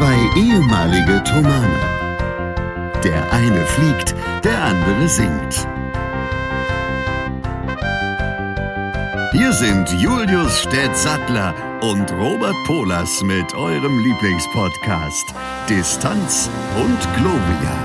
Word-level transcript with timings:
Zwei 0.00 0.30
ehemalige 0.34 1.22
Tomane. 1.24 1.78
Der 3.04 3.30
eine 3.34 3.66
fliegt, 3.66 4.14
der 4.42 4.62
andere 4.62 5.06
singt. 5.06 5.68
Hier 9.32 9.52
sind 9.52 9.92
Julius 10.00 10.62
Städtsattler 10.62 11.54
und 11.82 12.10
Robert 12.12 12.56
Polas 12.64 13.22
mit 13.22 13.54
eurem 13.54 13.98
Lieblingspodcast 13.98 15.34
Distanz 15.68 16.48
und 16.76 16.98
Globia. 17.16 17.76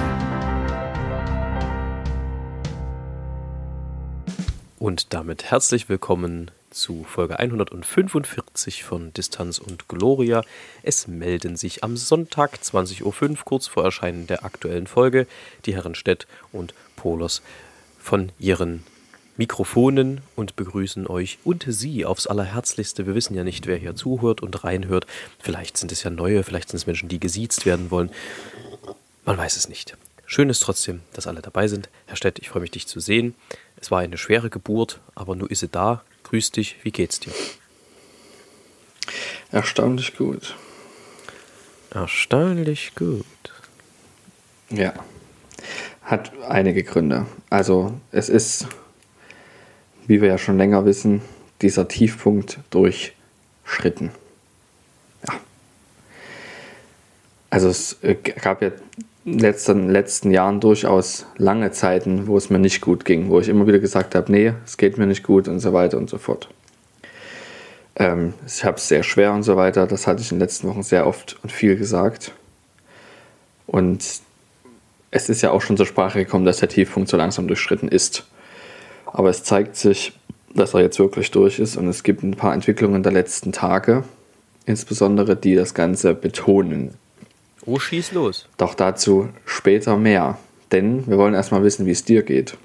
Und 4.80 5.14
damit 5.14 5.52
herzlich 5.52 5.90
willkommen 5.90 6.50
zu 6.76 7.06
Folge 7.06 7.40
145 7.40 8.84
von 8.84 9.14
Distanz 9.14 9.60
und 9.60 9.88
Gloria. 9.88 10.44
Es 10.84 11.08
melden 11.08 11.56
sich 11.56 11.84
am 11.86 11.96
Sonntag 11.96 12.60
20.05 12.62 13.04
Uhr, 13.04 13.38
kurz 13.46 13.68
vor 13.68 13.86
Erscheinen 13.86 14.28
der 14.28 14.44
aktuellen 14.44 14.86
Folge, 14.86 15.26
die 15.66 15.74
Herren 15.74 15.96
Stett 15.96 16.28
und 16.52 16.74
Polos 16.98 17.42
von 17.98 18.32
ihren 18.40 18.84
Mikrofonen 19.38 20.20
und 20.36 20.58
begrüßen 20.58 21.08
euch 21.08 21.40
und 21.46 21.66
Sie 21.68 22.06
aufs 22.06 22.28
Allerherzlichste. 22.28 23.08
Wir 23.08 23.16
wissen 23.16 23.36
ja 23.36 23.46
nicht, 23.46 23.68
wer 23.68 23.78
hier 23.78 23.96
zuhört 23.96 24.42
und 24.42 24.66
reinhört. 24.66 25.08
Vielleicht 25.40 25.78
sind 25.78 25.94
es 25.94 26.04
ja 26.04 26.10
neue, 26.10 26.44
vielleicht 26.44 26.70
sind 26.70 26.78
es 26.78 26.88
Menschen, 26.88 27.08
die 27.08 27.22
gesiezt 27.22 27.66
werden 27.66 27.90
wollen. 27.90 28.12
Man 29.24 29.38
weiß 29.38 29.56
es 29.56 29.70
nicht. 29.70 29.98
Schön 30.26 30.50
ist 30.50 30.60
trotzdem, 30.60 31.02
dass 31.14 31.28
alle 31.28 31.42
dabei 31.42 31.70
sind. 31.70 31.88
Herr 32.06 32.18
Stett, 32.18 32.40
ich 32.40 32.50
freue 32.50 32.62
mich, 32.62 32.72
dich 32.72 32.88
zu 32.88 33.00
sehen. 33.00 33.34
Es 33.78 33.92
war 33.92 34.00
eine 34.00 34.18
schwere 34.18 34.50
Geburt, 34.50 35.00
aber 35.16 35.36
nun 35.36 35.50
ist 35.50 35.62
sie 35.62 35.70
da. 35.70 36.04
Grüß 36.36 36.52
dich, 36.52 36.76
wie 36.84 36.92
geht's 36.92 37.22
dir? 37.22 37.32
Erstaunlich 39.54 40.18
gut. 40.18 40.58
Erstaunlich 41.92 42.94
gut. 42.94 43.24
Ja. 44.70 44.94
Hat 46.02 46.34
einige 46.50 46.84
Gründe. 46.84 47.26
Also 47.50 47.94
es 48.12 48.28
ist, 48.28 48.68
wie 50.08 50.20
wir 50.20 50.28
ja 50.28 50.38
schon 50.38 50.58
länger 50.58 50.84
wissen, 50.84 51.22
dieser 51.62 51.88
Tiefpunkt 51.88 52.60
durchschritten. 52.70 54.12
Ja. 55.26 55.40
Also 57.50 57.70
es 57.70 58.04
äh, 58.04 58.16
gab 58.16 58.62
ja 58.62 58.72
in 59.26 59.40
den 59.40 59.90
letzten 59.90 60.30
Jahren 60.30 60.60
durchaus 60.60 61.26
lange 61.38 61.72
Zeiten, 61.72 62.28
wo 62.28 62.38
es 62.38 62.52
mir 62.52 62.60
nicht 62.60 62.80
gut 62.80 63.06
ging, 63.06 63.30
wo 63.30 63.40
ich 63.40 63.50
immer 63.50 63.66
wieder 63.66 63.80
gesagt 63.80 64.14
habe, 64.14 64.32
nee, 64.32 64.54
es 64.64 64.78
geht 64.78 65.00
mir 65.00 65.08
nicht 65.08 65.24
gut 65.24 65.48
und 65.48 65.60
so 65.60 65.74
weiter 65.74 65.98
und 65.98 66.10
so 66.10 66.20
fort. 66.20 66.48
Ähm, 67.96 68.34
ich 68.46 68.64
habe 68.64 68.78
es 68.78 68.88
sehr 68.88 69.02
schwer 69.02 69.34
und 69.34 69.42
so 69.42 69.56
weiter, 69.56 69.88
das 69.88 70.06
hatte 70.06 70.22
ich 70.22 70.32
in 70.32 70.38
den 70.38 70.42
letzten 70.42 70.68
Wochen 70.68 70.84
sehr 70.84 71.08
oft 71.08 71.38
und 71.42 71.52
viel 71.52 71.76
gesagt. 71.76 72.34
Und 73.66 74.04
es 75.10 75.30
ist 75.30 75.42
ja 75.42 75.50
auch 75.50 75.62
schon 75.62 75.78
zur 75.78 75.88
Sprache 75.88 76.20
gekommen, 76.20 76.46
dass 76.46 76.58
der 76.58 76.70
Tiefpunkt 76.70 77.10
so 77.10 77.18
langsam 77.18 77.48
durchschritten 77.48 77.88
ist. 77.88 78.28
Aber 79.08 79.30
es 79.30 79.44
zeigt 79.44 79.76
sich, 79.76 80.14
dass 80.54 80.76
er 80.76 80.82
jetzt 80.82 81.00
wirklich 81.00 81.32
durch 81.32 81.58
ist 81.58 81.78
und 81.78 81.88
es 81.88 82.04
gibt 82.04 82.22
ein 82.22 82.36
paar 82.36 82.54
Entwicklungen 82.54 83.02
der 83.02 83.12
letzten 83.12 83.52
Tage, 83.52 84.04
insbesondere 84.68 85.36
die 85.36 85.56
das 85.56 85.74
Ganze 85.74 86.14
betonen. 86.14 86.94
Oh, 87.66 87.80
schieß 87.80 88.12
los. 88.12 88.48
Doch 88.58 88.76
dazu 88.76 89.30
später 89.46 89.98
mehr. 89.98 90.38
Denn 90.72 91.08
wir 91.08 91.18
wollen 91.18 91.34
erstmal 91.34 91.64
wissen, 91.64 91.86
wie 91.86 91.92
es 91.92 92.04
dir 92.04 92.22
geht. 92.24 92.58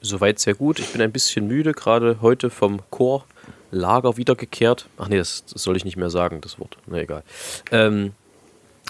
Soweit 0.00 0.38
sehr 0.38 0.54
gut. 0.54 0.78
Ich 0.78 0.88
bin 0.88 1.00
ein 1.00 1.12
bisschen 1.12 1.46
müde, 1.46 1.72
gerade 1.72 2.18
heute 2.20 2.50
vom 2.50 2.80
Chorlager 2.90 4.16
wiedergekehrt. 4.16 4.88
Ach 4.98 5.08
nee, 5.08 5.18
das, 5.18 5.44
das, 5.52 5.62
soll 5.62 5.76
ich 5.76 5.84
nicht 5.84 5.96
mehr 5.96 6.10
sagen, 6.10 6.40
das 6.40 6.58
Wort. 6.58 6.76
Na 6.86 6.98
egal. 6.98 7.22
Ähm, 7.70 8.12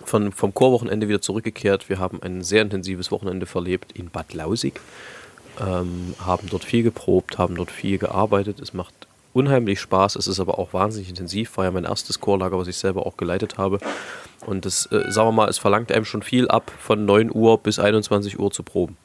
von, 0.04 0.32
vom 0.32 0.54
Chorwochenende 0.54 1.08
wieder 1.08 1.20
zurückgekehrt. 1.20 1.88
Wir 1.88 1.98
haben 1.98 2.22
ein 2.22 2.42
sehr 2.42 2.62
intensives 2.62 3.10
Wochenende 3.10 3.46
verlebt 3.46 3.92
in 3.92 4.10
Bad 4.10 4.34
Lausig. 4.34 4.80
Ähm, 5.60 6.14
haben 6.18 6.48
dort 6.50 6.64
viel 6.64 6.82
geprobt, 6.82 7.38
haben 7.38 7.56
dort 7.56 7.70
viel 7.70 7.98
gearbeitet. 7.98 8.60
Es 8.60 8.74
macht 8.74 9.05
unheimlich 9.36 9.80
Spaß. 9.80 10.16
Es 10.16 10.26
ist 10.26 10.40
aber 10.40 10.58
auch 10.58 10.72
wahnsinnig 10.72 11.10
intensiv. 11.10 11.56
War 11.58 11.66
ja 11.66 11.70
mein 11.70 11.84
erstes 11.84 12.20
Chorlager, 12.20 12.58
was 12.58 12.68
ich 12.68 12.78
selber 12.78 13.06
auch 13.06 13.18
geleitet 13.18 13.58
habe. 13.58 13.78
Und 14.46 14.64
das, 14.64 14.86
äh, 14.86 15.10
sagen 15.10 15.28
wir 15.28 15.32
mal, 15.32 15.48
es 15.48 15.58
verlangt 15.58 15.92
einem 15.92 16.06
schon 16.06 16.22
viel 16.22 16.48
ab, 16.48 16.72
von 16.78 17.04
9 17.04 17.30
Uhr 17.32 17.58
bis 17.58 17.78
21 17.78 18.38
Uhr 18.38 18.50
zu 18.50 18.62
proben. 18.62 18.96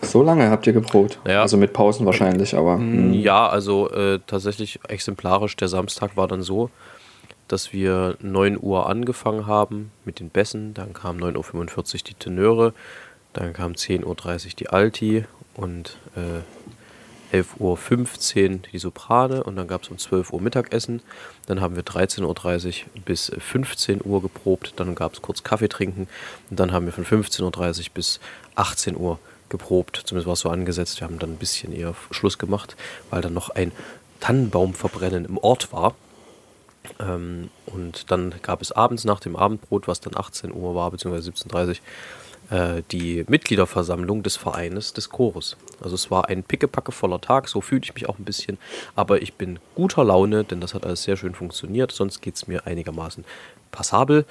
So 0.00 0.22
lange 0.22 0.48
habt 0.50 0.66
ihr 0.66 0.72
geprobt? 0.72 1.18
Ja. 1.26 1.42
Also 1.42 1.56
mit 1.56 1.72
Pausen 1.72 2.06
wahrscheinlich, 2.06 2.56
aber. 2.56 2.76
Mm, 2.76 3.10
mh. 3.10 3.16
Ja, 3.16 3.48
also 3.48 3.90
äh, 3.90 4.20
tatsächlich 4.26 4.78
exemplarisch. 4.88 5.56
Der 5.56 5.68
Samstag 5.68 6.16
war 6.16 6.28
dann 6.28 6.42
so, 6.42 6.70
dass 7.48 7.72
wir 7.72 8.16
9 8.20 8.58
Uhr 8.60 8.88
angefangen 8.88 9.46
haben 9.46 9.90
mit 10.04 10.20
den 10.20 10.28
Bässen. 10.28 10.74
Dann 10.74 10.92
kam 10.92 11.18
9.45 11.18 11.76
Uhr 11.76 12.00
die 12.08 12.14
Tenöre. 12.14 12.74
Dann 13.32 13.52
kam 13.52 13.72
10.30 13.72 14.04
Uhr 14.04 14.52
die 14.58 14.68
Alti 14.68 15.24
und 15.54 15.96
äh, 16.16 16.42
11.15 17.32 18.50
Uhr 18.50 18.58
die 18.72 18.78
Soprane 18.78 19.42
und 19.42 19.56
dann 19.56 19.66
gab 19.66 19.82
es 19.82 19.88
um 19.88 19.98
12 19.98 20.32
Uhr 20.32 20.40
Mittagessen. 20.40 21.02
Dann 21.46 21.60
haben 21.60 21.76
wir 21.76 21.82
13.30 21.82 22.84
Uhr 22.84 23.02
bis 23.04 23.32
15 23.36 24.00
Uhr 24.04 24.20
geprobt. 24.20 24.74
Dann 24.76 24.94
gab 24.94 25.14
es 25.14 25.22
kurz 25.22 25.42
Kaffee 25.42 25.68
trinken 25.68 26.08
und 26.50 26.60
dann 26.60 26.72
haben 26.72 26.86
wir 26.86 26.92
von 26.92 27.06
15.30 27.06 27.80
Uhr 27.80 27.86
bis 27.94 28.20
18 28.54 28.96
Uhr 28.96 29.18
geprobt. 29.48 30.02
Zumindest 30.04 30.26
war 30.26 30.34
es 30.34 30.40
so 30.40 30.50
angesetzt. 30.50 31.00
Wir 31.00 31.06
haben 31.06 31.18
dann 31.18 31.32
ein 31.32 31.38
bisschen 31.38 31.72
eher 31.72 31.94
Schluss 32.10 32.38
gemacht, 32.38 32.76
weil 33.10 33.22
dann 33.22 33.34
noch 33.34 33.50
ein 33.50 33.72
Tannenbaumverbrennen 34.20 35.24
im 35.24 35.38
Ort 35.38 35.72
war. 35.72 35.94
Ähm, 37.00 37.50
und 37.66 38.10
dann 38.10 38.34
gab 38.42 38.60
es 38.60 38.72
abends 38.72 39.04
nach 39.04 39.20
dem 39.20 39.36
Abendbrot, 39.36 39.88
was 39.88 40.00
dann 40.00 40.16
18 40.16 40.52
Uhr 40.52 40.74
war, 40.74 40.90
beziehungsweise 40.90 41.30
17.30 41.30 41.68
Uhr, 41.68 41.76
äh, 42.52 42.82
die 42.92 43.24
Mitgliederversammlung 43.28 44.22
des 44.22 44.36
Vereines 44.36 44.92
des 44.92 45.08
Chores. 45.08 45.56
Also 45.80 45.94
es 45.94 46.10
war 46.10 46.28
ein 46.28 46.42
pickepacke 46.42 46.92
voller 46.92 47.20
Tag, 47.20 47.48
so 47.48 47.62
fühle 47.62 47.80
ich 47.82 47.94
mich 47.94 48.08
auch 48.08 48.18
ein 48.18 48.24
bisschen, 48.24 48.58
aber 48.94 49.22
ich 49.22 49.34
bin 49.34 49.58
guter 49.74 50.04
Laune, 50.04 50.44
denn 50.44 50.60
das 50.60 50.74
hat 50.74 50.84
alles 50.84 51.02
sehr 51.02 51.16
schön 51.16 51.34
funktioniert, 51.34 51.92
sonst 51.92 52.20
geht 52.20 52.36
es 52.36 52.46
mir 52.46 52.66
einigermaßen 52.66 53.24
passabel. 53.70 54.26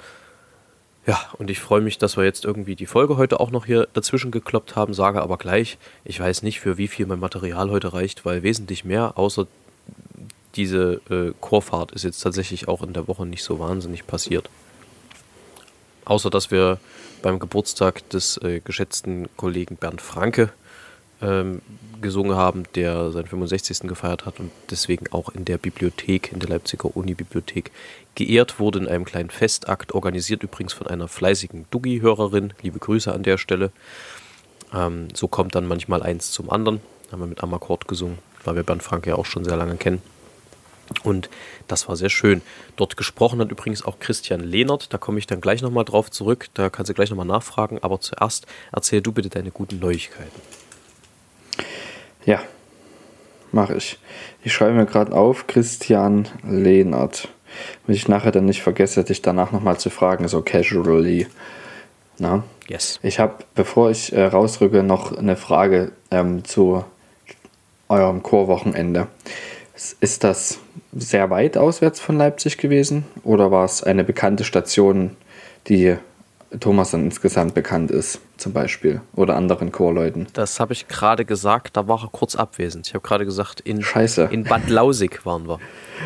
Ja, 1.04 1.18
und 1.36 1.50
ich 1.50 1.58
freue 1.58 1.80
mich, 1.80 1.98
dass 1.98 2.16
wir 2.16 2.22
jetzt 2.22 2.44
irgendwie 2.44 2.76
die 2.76 2.86
Folge 2.86 3.16
heute 3.16 3.40
auch 3.40 3.50
noch 3.50 3.66
hier 3.66 3.88
dazwischen 3.92 4.30
gekloppt 4.30 4.76
haben, 4.76 4.94
sage 4.94 5.20
aber 5.20 5.36
gleich, 5.36 5.76
ich 6.04 6.20
weiß 6.20 6.44
nicht, 6.44 6.60
für 6.60 6.78
wie 6.78 6.86
viel 6.86 7.06
mein 7.06 7.18
Material 7.18 7.70
heute 7.70 7.92
reicht, 7.92 8.24
weil 8.24 8.44
wesentlich 8.44 8.84
mehr, 8.84 9.18
außer 9.18 9.48
diese 10.54 11.00
äh, 11.10 11.32
Chorfahrt, 11.40 11.90
ist 11.90 12.04
jetzt 12.04 12.20
tatsächlich 12.20 12.68
auch 12.68 12.84
in 12.84 12.92
der 12.92 13.08
Woche 13.08 13.26
nicht 13.26 13.42
so 13.42 13.58
wahnsinnig 13.58 14.06
passiert. 14.06 14.48
Außer 16.04 16.30
dass 16.30 16.50
wir 16.50 16.78
beim 17.22 17.38
Geburtstag 17.38 18.08
des 18.10 18.36
äh, 18.38 18.60
geschätzten 18.60 19.28
Kollegen 19.36 19.76
Bernd 19.76 20.00
Franke 20.00 20.50
ähm, 21.20 21.62
gesungen 22.00 22.36
haben, 22.36 22.64
der 22.74 23.12
seinen 23.12 23.26
65. 23.26 23.80
gefeiert 23.82 24.26
hat 24.26 24.40
und 24.40 24.50
deswegen 24.70 25.06
auch 25.12 25.28
in 25.28 25.44
der 25.44 25.56
Bibliothek, 25.56 26.32
in 26.32 26.40
der 26.40 26.48
Leipziger 26.48 26.96
Uni-Bibliothek 26.96 27.70
geehrt 28.16 28.58
wurde 28.58 28.80
in 28.80 28.88
einem 28.88 29.04
kleinen 29.04 29.30
Festakt, 29.30 29.92
organisiert 29.92 30.42
übrigens 30.42 30.72
von 30.72 30.88
einer 30.88 31.08
fleißigen 31.08 31.66
Duggi-Hörerin. 31.70 32.52
Liebe 32.62 32.80
Grüße 32.80 33.12
an 33.12 33.22
der 33.22 33.38
Stelle. 33.38 33.70
Ähm, 34.74 35.08
so 35.14 35.28
kommt 35.28 35.54
dann 35.54 35.66
manchmal 35.66 36.02
eins 36.02 36.32
zum 36.32 36.50
anderen. 36.50 36.80
Haben 37.10 37.20
wir 37.20 37.26
mit 37.26 37.42
Amakord 37.42 37.86
gesungen, 37.86 38.18
weil 38.44 38.56
wir 38.56 38.62
Bernd 38.64 38.82
Franke 38.82 39.10
ja 39.10 39.16
auch 39.16 39.26
schon 39.26 39.44
sehr 39.44 39.56
lange 39.56 39.76
kennen. 39.76 40.02
Und 41.00 41.30
das 41.68 41.88
war 41.88 41.96
sehr 41.96 42.10
schön. 42.10 42.42
Dort 42.76 42.96
gesprochen 42.96 43.40
hat 43.40 43.50
übrigens 43.50 43.84
auch 43.84 43.98
Christian 43.98 44.40
Lehnert. 44.40 44.92
Da 44.92 44.98
komme 44.98 45.18
ich 45.18 45.26
dann 45.26 45.40
gleich 45.40 45.62
nochmal 45.62 45.84
drauf 45.84 46.10
zurück. 46.10 46.48
Da 46.54 46.70
kannst 46.70 46.90
du 46.90 46.94
gleich 46.94 47.10
nochmal 47.10 47.26
nachfragen. 47.26 47.78
Aber 47.82 48.00
zuerst 48.00 48.46
erzähl 48.72 49.00
du 49.00 49.12
bitte 49.12 49.28
deine 49.28 49.50
guten 49.50 49.78
Neuigkeiten. 49.78 50.40
Ja, 52.24 52.40
mache 53.50 53.74
ich. 53.76 53.98
Ich 54.44 54.52
schreibe 54.52 54.74
mir 54.74 54.86
gerade 54.86 55.12
auf 55.12 55.46
Christian 55.46 56.28
Lehnert. 56.48 57.28
Wenn 57.86 57.94
ich 57.94 58.08
nachher 58.08 58.32
dann 58.32 58.46
nicht 58.46 58.62
vergesse, 58.62 59.04
dich 59.04 59.22
danach 59.22 59.52
nochmal 59.52 59.78
zu 59.78 59.90
fragen, 59.90 60.26
so 60.28 60.42
casually. 60.42 61.26
Na? 62.18 62.44
Yes. 62.68 63.00
Ich 63.02 63.18
habe, 63.18 63.44
bevor 63.54 63.90
ich 63.90 64.12
äh, 64.12 64.24
rausrücke, 64.24 64.82
noch 64.82 65.16
eine 65.16 65.36
Frage 65.36 65.92
ähm, 66.10 66.44
zu 66.44 66.84
eurem 67.88 68.22
Chorwochenende. 68.22 69.08
Ist 70.00 70.24
das 70.24 70.58
sehr 70.92 71.30
weit 71.30 71.56
auswärts 71.56 72.00
von 72.00 72.16
Leipzig 72.16 72.58
gewesen 72.58 73.04
oder 73.24 73.50
war 73.50 73.64
es 73.64 73.82
eine 73.82 74.04
bekannte 74.04 74.44
Station, 74.44 75.16
die 75.68 75.96
Thomas 76.60 76.90
dann 76.90 77.04
insgesamt 77.04 77.54
bekannt 77.54 77.90
ist, 77.90 78.20
zum 78.36 78.52
Beispiel, 78.52 79.00
oder 79.14 79.36
anderen 79.36 79.72
Chorleuten? 79.72 80.26
Das 80.34 80.60
habe 80.60 80.72
ich 80.72 80.88
gerade 80.88 81.24
gesagt, 81.24 81.76
da 81.76 81.88
war 81.88 82.02
er 82.02 82.08
kurz 82.12 82.36
abwesend. 82.36 82.86
Ich 82.88 82.94
habe 82.94 83.06
gerade 83.06 83.24
gesagt, 83.24 83.60
in, 83.60 83.82
Scheiße. 83.82 84.28
in 84.30 84.44
Bad 84.44 84.68
Lausig 84.68 85.24
waren 85.24 85.48
wir. 85.48 85.58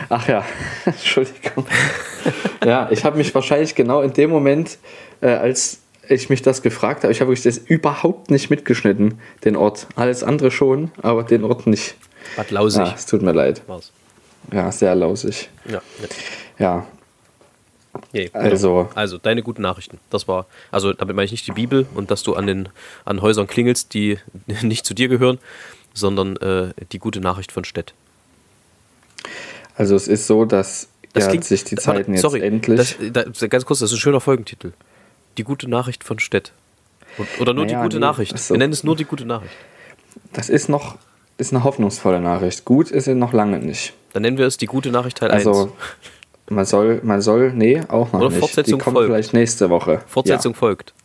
Ach 0.09 0.27
ja, 0.29 0.45
Entschuldigung. 0.85 1.67
ja, 2.65 2.89
ich 2.91 3.05
habe 3.05 3.17
mich 3.19 3.35
wahrscheinlich 3.35 3.75
genau 3.75 4.03
in 4.03 4.13
dem 4.13 4.31
Moment, 4.31 4.79
äh, 5.21 5.29
als 5.29 5.81
ich 6.09 6.31
mich 6.31 6.43
das 6.43 6.63
gefragt 6.63 7.03
habe, 7.03 7.13
ich 7.13 7.21
habe 7.21 7.35
das 7.35 7.59
überhaupt 7.59 8.31
nicht 8.31 8.51
mitgeschnitten, 8.51 9.19
den 9.45 9.57
Ort. 9.57 9.89
Alles 9.97 10.23
andere 10.23 10.51
schon, 10.53 10.93
aber 11.03 11.25
den 11.25 11.43
Ort 11.43 11.67
nicht. 11.67 11.97
Bad 12.37 12.51
Lausig. 12.51 12.87
Ja, 12.87 12.95
es 12.95 13.07
tut 13.07 13.23
mir 13.23 13.33
leid. 13.33 13.63
War's. 13.67 13.93
Ja, 14.53 14.71
sehr 14.73 14.95
lausig. 14.95 15.49
Ja. 15.65 15.81
Ja. 16.59 16.87
Nee, 18.13 18.27
genau. 18.29 18.39
Also- 18.39 18.89
also 18.95 19.19
deine 19.19 19.43
guten 19.43 19.63
Nachrichten. 19.63 19.99
Das 20.11 20.29
war, 20.29 20.47
also 20.71 20.93
damit 20.93 21.17
meine 21.17 21.25
ich 21.25 21.33
nicht 21.33 21.47
die 21.47 21.53
Bibel 21.53 21.87
und 21.95 22.11
dass 22.11 22.23
du 22.23 22.35
an 22.35 22.47
den 22.47 22.69
an 23.05 23.23
Häusern 23.23 23.47
klingelst, 23.47 23.95
die 23.95 24.19
nicht 24.63 24.85
zu 24.87 24.95
dir 24.95 25.09
gehören, 25.09 25.39
sondern 25.95 26.37
äh, 26.37 26.73
die 26.93 26.99
gute 26.99 27.21
Nachricht 27.21 27.53
von 27.53 27.65
Stett. 27.65 27.95
Also 29.77 29.95
es 29.95 30.09
ist 30.09 30.27
so, 30.27 30.45
dass 30.45 30.89
Das 31.13 31.25
ja, 31.25 31.31
klingt, 31.31 31.45
sich 31.45 31.65
die 31.65 31.73
warte, 31.77 31.83
Zeiten 31.85 32.13
jetzt 32.13 32.23
sorry, 32.23 32.41
endlich. 32.43 32.97
Das, 32.99 33.39
da, 33.41 33.47
ganz 33.49 33.65
kurz, 33.65 33.81
das 33.81 33.91
ist 33.91 33.99
ein 33.99 34.01
schöner 34.01 34.21
Folgentitel. 34.21 34.73
Die 35.39 35.45
gute 35.45 35.69
Nachricht 35.69 36.05
von 36.05 36.19
Stett. 36.19 36.53
Und- 37.19 37.29
Oder 37.41 37.55
nur 37.55 37.65
Naja, 37.65 37.79
die 37.79 37.83
gute 37.85 37.97
nee, 37.97 38.01
Nachricht. 38.01 38.33
ach 38.35 38.39
so. 38.39 38.55
Wir 38.55 38.59
nennen 38.59 38.73
es 38.73 38.85
nur 38.85 38.97
die 38.97 39.05
gute 39.05 39.25
Nachricht. 39.25 39.55
Das 40.33 40.49
ist 40.51 40.69
noch 40.69 40.97
ist 41.39 41.53
eine 41.53 41.65
hoffnungsvolle 41.65 42.21
Nachricht. 42.21 42.65
Gut 42.65 42.91
ist 42.91 43.05
sie 43.05 43.15
noch 43.15 43.33
lange 43.33 43.59
nicht. 43.59 43.95
Dann 44.13 44.23
nennen 44.23 44.39
wir 44.39 44.47
es 44.47 44.57
die 44.57 44.67
gute 44.67 44.91
Nachricht 44.91 45.19
Teil 45.19 45.31
1. 45.31 45.47
Also 45.47 45.73
man 46.49 46.65
soll, 46.65 47.01
man 47.03 47.21
soll, 47.21 47.53
nee, 47.53 47.81
auch 47.89 48.13
noch 48.13 48.21
Oder 48.21 48.31
nicht. 48.31 48.39
Fortsetzung 48.39 48.79
die 48.79 48.85
kommt 48.85 48.97
folgt. 48.97 49.11
vielleicht 49.11 49.33
nächste 49.33 49.71
Woche. 49.71 50.03
Fortsetzung 50.07 50.55
folgt. 50.55 50.91
Ja, 50.91 51.05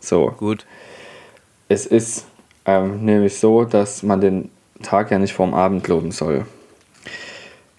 so. 0.00 0.34
Gut. 0.38 0.64
Es 1.68 1.86
ist 1.86 2.26
ähm, 2.64 3.04
nämlich 3.04 3.38
so, 3.38 3.64
dass 3.64 4.02
man 4.02 4.20
den 4.20 4.50
Tag 4.82 5.10
ja 5.10 5.18
nicht 5.18 5.34
vorm 5.34 5.54
Abend 5.54 5.86
loben 5.88 6.12
soll. 6.12 6.46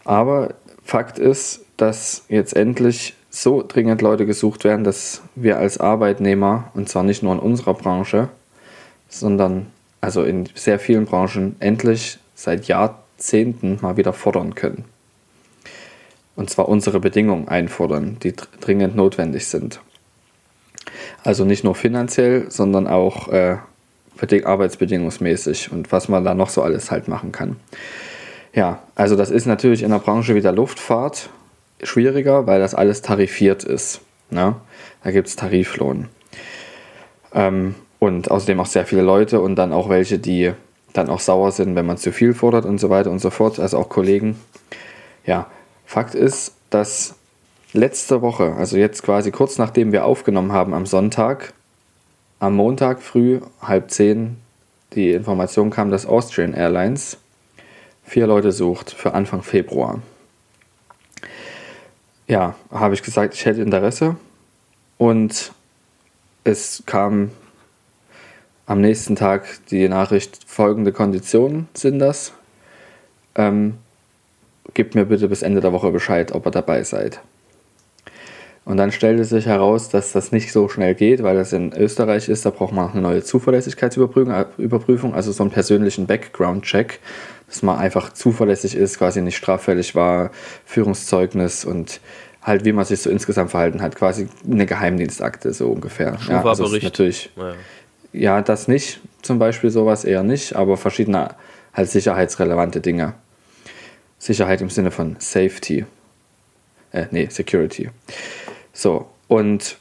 Aber 0.05 0.53
Fakt 0.83 1.19
ist, 1.19 1.65
dass 1.77 2.25
jetzt 2.27 2.55
endlich 2.55 3.15
so 3.29 3.63
dringend 3.65 4.01
Leute 4.01 4.25
gesucht 4.25 4.63
werden, 4.63 4.83
dass 4.83 5.21
wir 5.35 5.57
als 5.57 5.79
Arbeitnehmer, 5.79 6.69
und 6.73 6.89
zwar 6.89 7.03
nicht 7.03 7.23
nur 7.23 7.33
in 7.33 7.39
unserer 7.39 7.73
Branche, 7.73 8.29
sondern 9.07 9.67
also 10.01 10.23
in 10.23 10.49
sehr 10.55 10.79
vielen 10.79 11.05
Branchen, 11.05 11.55
endlich 11.59 12.19
seit 12.35 12.67
Jahrzehnten 12.67 13.77
mal 13.81 13.97
wieder 13.97 14.13
fordern 14.13 14.55
können. 14.55 14.85
Und 16.35 16.49
zwar 16.49 16.67
unsere 16.67 16.99
Bedingungen 16.99 17.47
einfordern, 17.47 18.17
die 18.23 18.35
dr- 18.35 18.47
dringend 18.59 18.95
notwendig 18.95 19.47
sind. 19.47 19.79
Also 21.23 21.45
nicht 21.45 21.63
nur 21.63 21.75
finanziell, 21.75 22.49
sondern 22.49 22.87
auch 22.87 23.27
äh, 23.27 23.57
beding- 24.19 24.45
arbeitsbedingungsmäßig 24.45 25.71
und 25.71 25.91
was 25.91 26.09
man 26.09 26.23
da 26.23 26.33
noch 26.33 26.49
so 26.49 26.63
alles 26.63 26.89
halt 26.89 27.07
machen 27.07 27.31
kann. 27.31 27.57
Ja, 28.53 28.81
also 28.95 29.15
das 29.15 29.29
ist 29.29 29.45
natürlich 29.45 29.83
in 29.83 29.91
der 29.91 29.99
Branche 29.99 30.35
wie 30.35 30.41
der 30.41 30.51
Luftfahrt 30.51 31.29
schwieriger, 31.83 32.47
weil 32.47 32.59
das 32.59 32.73
alles 32.75 33.01
tarifiert 33.01 33.63
ist. 33.63 34.01
Ne? 34.29 34.55
Da 35.03 35.11
gibt 35.11 35.27
es 35.27 35.35
Tariflohn. 35.35 36.09
Ähm, 37.33 37.75
und 38.01 38.31
außerdem 38.31 38.59
auch 38.59 38.65
sehr 38.65 38.87
viele 38.87 39.03
Leute 39.03 39.41
und 39.41 39.55
dann 39.55 39.71
auch 39.71 39.87
welche, 39.87 40.17
die 40.17 40.53
dann 40.91 41.07
auch 41.07 41.19
sauer 41.19 41.51
sind, 41.51 41.75
wenn 41.75 41.85
man 41.85 41.97
zu 41.97 42.11
viel 42.11 42.33
fordert 42.33 42.65
und 42.65 42.79
so 42.79 42.89
weiter 42.89 43.11
und 43.11 43.19
so 43.19 43.29
fort. 43.29 43.59
Also 43.59 43.77
auch 43.77 43.89
Kollegen. 43.89 44.39
Ja, 45.23 45.45
Fakt 45.85 46.15
ist, 46.15 46.55
dass 46.71 47.13
letzte 47.73 48.23
Woche, 48.23 48.55
also 48.55 48.75
jetzt 48.75 49.03
quasi 49.03 49.29
kurz 49.29 49.59
nachdem 49.59 49.91
wir 49.91 50.03
aufgenommen 50.03 50.51
haben 50.51 50.73
am 50.73 50.87
Sonntag, 50.87 51.53
am 52.39 52.55
Montag 52.55 53.03
früh, 53.03 53.39
halb 53.61 53.91
zehn, 53.91 54.37
die 54.93 55.11
Information 55.11 55.69
kam, 55.69 55.91
dass 55.91 56.07
Austrian 56.07 56.55
Airlines 56.55 57.17
vier 58.03 58.25
Leute 58.25 58.51
sucht 58.51 58.89
für 58.89 59.13
Anfang 59.13 59.43
Februar. 59.43 59.99
Ja, 62.27 62.55
habe 62.71 62.95
ich 62.95 63.03
gesagt, 63.03 63.35
ich 63.35 63.45
hätte 63.45 63.61
Interesse. 63.61 64.15
Und 64.97 65.51
es 66.43 66.81
kam 66.87 67.29
am 68.65 68.81
nächsten 68.81 69.15
Tag 69.15 69.45
die 69.69 69.87
Nachricht, 69.87 70.39
folgende 70.45 70.91
Konditionen 70.91 71.67
sind 71.73 71.99
das. 71.99 72.33
Ähm, 73.35 73.75
gebt 74.73 74.95
mir 74.95 75.05
bitte 75.05 75.27
bis 75.27 75.41
Ende 75.41 75.61
der 75.61 75.73
Woche 75.73 75.91
Bescheid, 75.91 76.31
ob 76.31 76.45
ihr 76.45 76.51
dabei 76.51 76.83
seid. 76.83 77.21
Und 78.63 78.77
dann 78.77 78.91
stellte 78.91 79.25
sich 79.25 79.47
heraus, 79.47 79.89
dass 79.89 80.11
das 80.11 80.31
nicht 80.31 80.51
so 80.51 80.69
schnell 80.69 80.93
geht, 80.93 81.23
weil 81.23 81.35
das 81.35 81.51
in 81.51 81.73
Österreich 81.73 82.29
ist. 82.29 82.45
Da 82.45 82.51
braucht 82.51 82.73
man 82.73 82.85
noch 82.85 82.93
eine 82.93 83.01
neue 83.01 83.23
Zuverlässigkeitsüberprüfung, 83.23 85.11
äh, 85.11 85.15
also 85.15 85.31
so 85.31 85.43
einen 85.43 85.51
persönlichen 85.51 86.05
Background-Check, 86.05 86.99
dass 87.47 87.63
man 87.63 87.79
einfach 87.79 88.13
zuverlässig 88.13 88.75
ist, 88.75 88.99
quasi 88.99 89.21
nicht 89.21 89.37
straffällig 89.37 89.95
war, 89.95 90.29
Führungszeugnis 90.65 91.65
und 91.65 92.01
halt, 92.43 92.63
wie 92.63 92.71
man 92.71 92.85
sich 92.85 93.01
so 93.01 93.09
insgesamt 93.09 93.51
verhalten 93.51 93.81
hat. 93.81 93.95
Quasi 93.95 94.27
eine 94.49 94.67
Geheimdienstakte, 94.67 95.53
so 95.53 95.69
ungefähr. 95.69 96.17
Ja, 96.29 96.43
also 96.43 96.63
natürlich 96.63 97.31
Naja. 97.35 97.55
Ja, 98.13 98.41
das 98.41 98.67
nicht, 98.67 98.99
zum 99.21 99.39
Beispiel 99.39 99.69
sowas 99.69 100.03
eher 100.03 100.23
nicht, 100.23 100.55
aber 100.55 100.77
verschiedene 100.77 101.35
halt 101.73 101.89
sicherheitsrelevante 101.89 102.81
Dinge. 102.81 103.13
Sicherheit 104.19 104.61
im 104.61 104.69
Sinne 104.69 104.91
von 104.91 105.15
Safety. 105.19 105.85
Äh, 106.91 107.05
nee, 107.11 107.27
Security. 107.29 107.89
So, 108.73 109.07
und 109.27 109.77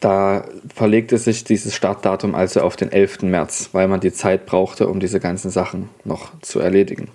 da 0.00 0.44
verlegte 0.74 1.16
sich 1.18 1.44
dieses 1.44 1.74
Startdatum 1.74 2.34
also 2.34 2.60
auf 2.60 2.76
den 2.76 2.92
11. 2.92 3.22
März, 3.22 3.70
weil 3.72 3.88
man 3.88 4.00
die 4.00 4.12
Zeit 4.12 4.46
brauchte, 4.46 4.86
um 4.88 5.00
diese 5.00 5.18
ganzen 5.18 5.50
Sachen 5.50 5.88
noch 6.04 6.38
zu 6.40 6.60
erledigen. 6.60 7.08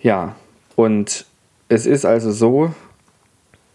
Ja, 0.00 0.34
und 0.76 1.24
es 1.68 1.86
ist 1.86 2.04
also 2.04 2.32
so, 2.32 2.74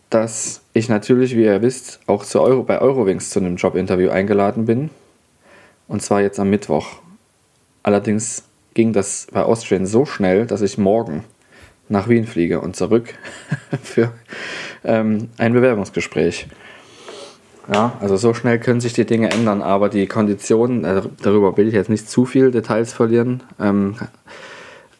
dass 0.09 0.61
ich 0.73 0.89
natürlich, 0.89 1.35
wie 1.35 1.44
ihr 1.44 1.61
wisst, 1.61 2.00
auch 2.07 2.25
zu 2.25 2.41
Euro, 2.41 2.63
bei 2.63 2.81
Eurowings 2.81 3.29
zu 3.29 3.39
einem 3.39 3.57
Jobinterview 3.57 4.09
eingeladen 4.09 4.65
bin. 4.65 4.89
Und 5.88 6.01
zwar 6.01 6.21
jetzt 6.21 6.39
am 6.39 6.50
Mittwoch. 6.50 6.88
Allerdings 7.83 8.44
ging 8.73 8.94
das 8.94 9.27
bei 9.31 9.44
Austrian 9.44 9.85
so 9.85 10.06
schnell, 10.06 10.45
dass 10.45 10.61
ich 10.61 10.77
morgen 10.77 11.23
nach 11.89 12.07
Wien 12.07 12.25
fliege 12.25 12.61
und 12.61 12.75
zurück 12.75 13.13
für 13.83 14.11
ähm, 14.83 15.29
ein 15.38 15.53
Bewerbungsgespräch. 15.53 16.47
Ja, 17.71 17.94
also 18.00 18.17
so 18.17 18.33
schnell 18.33 18.59
können 18.59 18.81
sich 18.81 18.94
die 18.94 19.05
Dinge 19.05 19.31
ändern, 19.31 19.62
aber 19.62 19.89
die 19.89 20.07
Konditionen, 20.07 20.83
äh, 20.85 21.03
darüber 21.21 21.55
will 21.55 21.67
ich 21.67 21.75
jetzt 21.75 21.89
nicht 21.89 22.09
zu 22.09 22.25
viel 22.25 22.50
Details 22.50 22.94
verlieren, 22.94 23.44
ähm, 23.59 23.95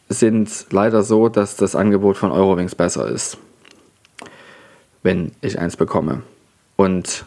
sind 0.08 0.66
leider 0.70 1.02
so, 1.02 1.28
dass 1.28 1.56
das 1.56 1.74
Angebot 1.74 2.16
von 2.16 2.30
Eurowings 2.30 2.76
besser 2.76 3.08
ist 3.08 3.38
wenn 5.02 5.32
ich 5.40 5.58
eins 5.58 5.76
bekomme. 5.76 6.22
Und 6.76 7.24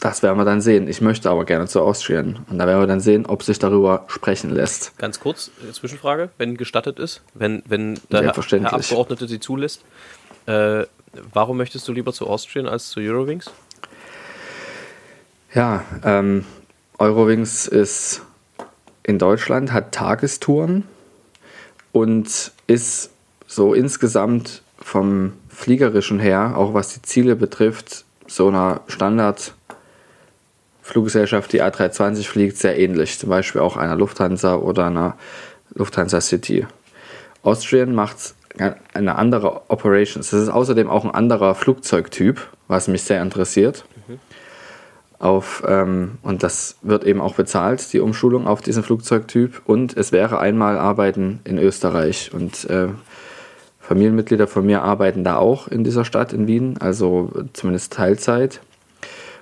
das 0.00 0.22
werden 0.22 0.38
wir 0.38 0.44
dann 0.44 0.60
sehen. 0.60 0.88
Ich 0.88 1.00
möchte 1.00 1.30
aber 1.30 1.44
gerne 1.44 1.66
zu 1.66 1.82
Austrian. 1.82 2.44
Und 2.48 2.58
da 2.58 2.66
werden 2.66 2.80
wir 2.80 2.86
dann 2.86 3.00
sehen, 3.00 3.26
ob 3.26 3.42
sich 3.42 3.58
darüber 3.58 4.04
sprechen 4.08 4.50
lässt. 4.50 4.96
Ganz 4.96 5.20
kurz, 5.20 5.50
äh, 5.68 5.72
Zwischenfrage, 5.72 6.30
wenn 6.38 6.56
gestattet 6.56 6.98
ist, 6.98 7.22
wenn, 7.34 7.62
wenn 7.66 8.00
der 8.10 8.22
Herr, 8.22 8.72
Abgeordnete 8.72 9.28
sie 9.28 9.40
zulässt. 9.40 9.84
Äh, 10.46 10.84
warum 11.32 11.58
möchtest 11.58 11.86
du 11.86 11.92
lieber 11.92 12.12
zu 12.12 12.26
Austrian 12.26 12.66
als 12.66 12.88
zu 12.88 13.00
Eurowings? 13.00 13.50
Ja, 15.52 15.84
ähm, 16.04 16.46
Eurowings 16.98 17.66
ist 17.66 18.22
in 19.02 19.18
Deutschland, 19.18 19.72
hat 19.72 19.92
Tagestouren 19.92 20.84
und 21.92 22.52
ist 22.66 23.10
so 23.46 23.74
insgesamt 23.74 24.62
vom 24.78 25.32
Fliegerischen 25.60 26.18
her, 26.18 26.54
auch 26.56 26.74
was 26.74 26.94
die 26.94 27.02
Ziele 27.02 27.36
betrifft, 27.36 28.04
so 28.26 28.48
einer 28.48 28.80
Standard- 28.88 29.54
Fluggesellschaft, 30.82 31.52
die 31.52 31.62
A320 31.62 32.26
fliegt, 32.26 32.56
sehr 32.56 32.76
ähnlich. 32.76 33.18
Zum 33.18 33.28
Beispiel 33.28 33.60
auch 33.60 33.76
einer 33.76 33.94
Lufthansa 33.94 34.56
oder 34.56 34.86
einer 34.86 35.16
Lufthansa 35.72 36.20
City. 36.20 36.66
Austrian 37.42 37.94
macht 37.94 38.34
eine 38.92 39.14
andere 39.14 39.70
Operations. 39.70 40.30
Das 40.30 40.40
ist 40.40 40.48
außerdem 40.48 40.90
auch 40.90 41.04
ein 41.04 41.12
anderer 41.12 41.54
Flugzeugtyp, 41.54 42.40
was 42.66 42.88
mich 42.88 43.04
sehr 43.04 43.22
interessiert. 43.22 43.84
Auf, 45.20 45.62
ähm, 45.68 46.18
und 46.22 46.42
das 46.42 46.76
wird 46.82 47.04
eben 47.04 47.20
auch 47.20 47.34
bezahlt, 47.34 47.92
die 47.92 48.00
Umschulung 48.00 48.46
auf 48.46 48.62
diesen 48.62 48.82
Flugzeugtyp. 48.82 49.62
Und 49.66 49.96
es 49.96 50.12
wäre 50.12 50.40
einmal 50.40 50.78
Arbeiten 50.78 51.40
in 51.44 51.58
Österreich. 51.58 52.32
Und 52.32 52.68
äh, 52.68 52.88
Familienmitglieder 53.90 54.46
von 54.46 54.64
mir 54.64 54.82
arbeiten 54.82 55.24
da 55.24 55.34
auch 55.34 55.66
in 55.66 55.82
dieser 55.82 56.04
Stadt 56.04 56.32
in 56.32 56.46
Wien, 56.46 56.76
also 56.78 57.28
zumindest 57.54 57.92
Teilzeit. 57.92 58.60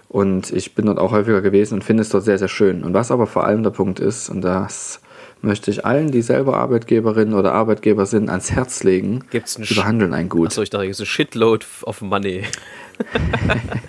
Und 0.09 0.51
ich 0.53 0.75
bin 0.75 0.87
dort 0.87 0.99
auch 0.99 1.13
häufiger 1.13 1.43
gewesen 1.43 1.75
und 1.75 1.85
finde 1.85 2.01
es 2.01 2.09
dort 2.09 2.25
sehr, 2.25 2.39
sehr 2.39 2.49
schön. 2.49 2.83
Und 2.83 2.95
was 2.95 3.11
aber 3.11 3.27
vor 3.27 3.45
allem 3.45 3.63
der 3.63 3.73
Punkt 3.73 4.01
ist, 4.01 4.31
und 4.31 4.41
das 4.41 5.03
möchte 5.43 5.71
ich 5.71 5.85
allen, 5.85 6.13
die 6.13 6.23
selber 6.23 6.57
Arbeitgeberinnen 6.57 7.35
oder 7.35 7.53
Arbeitgeber 7.53 8.07
sind, 8.07 8.31
ans 8.31 8.51
Herz 8.51 8.83
legen, 8.85 9.23
Gibt's 9.29 9.57
einen 9.57 9.67
die 9.67 9.75
behandeln 9.75 10.15
einen 10.15 10.31
gut. 10.31 10.47
Achso, 10.47 10.63
ich 10.63 10.71
dachte, 10.71 10.87
es 10.87 10.99
ist 10.99 11.09
Shitload 11.09 11.67
of 11.83 12.01
Money. 12.01 12.45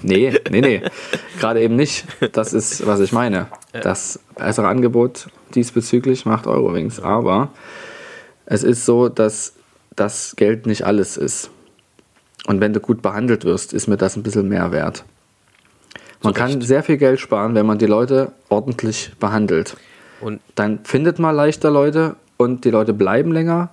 Nee, 0.04 0.40
nee, 0.52 0.62
nee. 0.62 0.82
Gerade 1.40 1.62
eben 1.62 1.76
nicht. 1.76 2.06
Das 2.34 2.54
ist, 2.54 2.86
was 2.86 3.00
ich 3.00 3.12
meine. 3.12 3.48
Das 3.72 4.20
bessere 4.38 4.68
Angebot 4.68 5.30
diesbezüglich 5.56 6.26
macht 6.26 6.48
Eurowings. 6.48 7.00
Aber 7.00 7.50
es 8.46 8.64
ist 8.64 8.86
so, 8.86 9.10
dass 9.10 9.54
das 10.00 10.36
Geld 10.36 10.66
nicht 10.66 10.86
alles 10.86 11.18
ist. 11.18 11.50
Und 12.48 12.62
wenn 12.62 12.74
du 12.74 12.80
gut 12.80 13.02
behandelt 13.02 13.46
wirst, 13.46 13.74
ist 13.74 13.88
mir 13.88 13.98
das 13.98 14.16
ein 14.16 14.24
bisschen 14.24 14.48
mehr 14.48 14.72
wert. 14.72 15.04
Man 16.22 16.34
Zu 16.34 16.40
kann 16.40 16.62
sehr 16.62 16.84
viel 16.84 16.98
Geld 16.98 17.20
sparen, 17.20 17.56
wenn 17.56 17.66
man 17.66 17.78
die 17.78 17.86
Leute 17.86 18.32
ordentlich 18.50 19.12
behandelt. 19.20 19.78
Und 20.22 20.42
Dann 20.56 20.80
findet 20.84 21.20
man 21.20 21.36
leichter 21.36 21.72
Leute 21.72 22.16
und 22.38 22.66
die 22.66 22.72
Leute 22.72 22.94
bleiben 22.94 23.32
länger. 23.32 23.70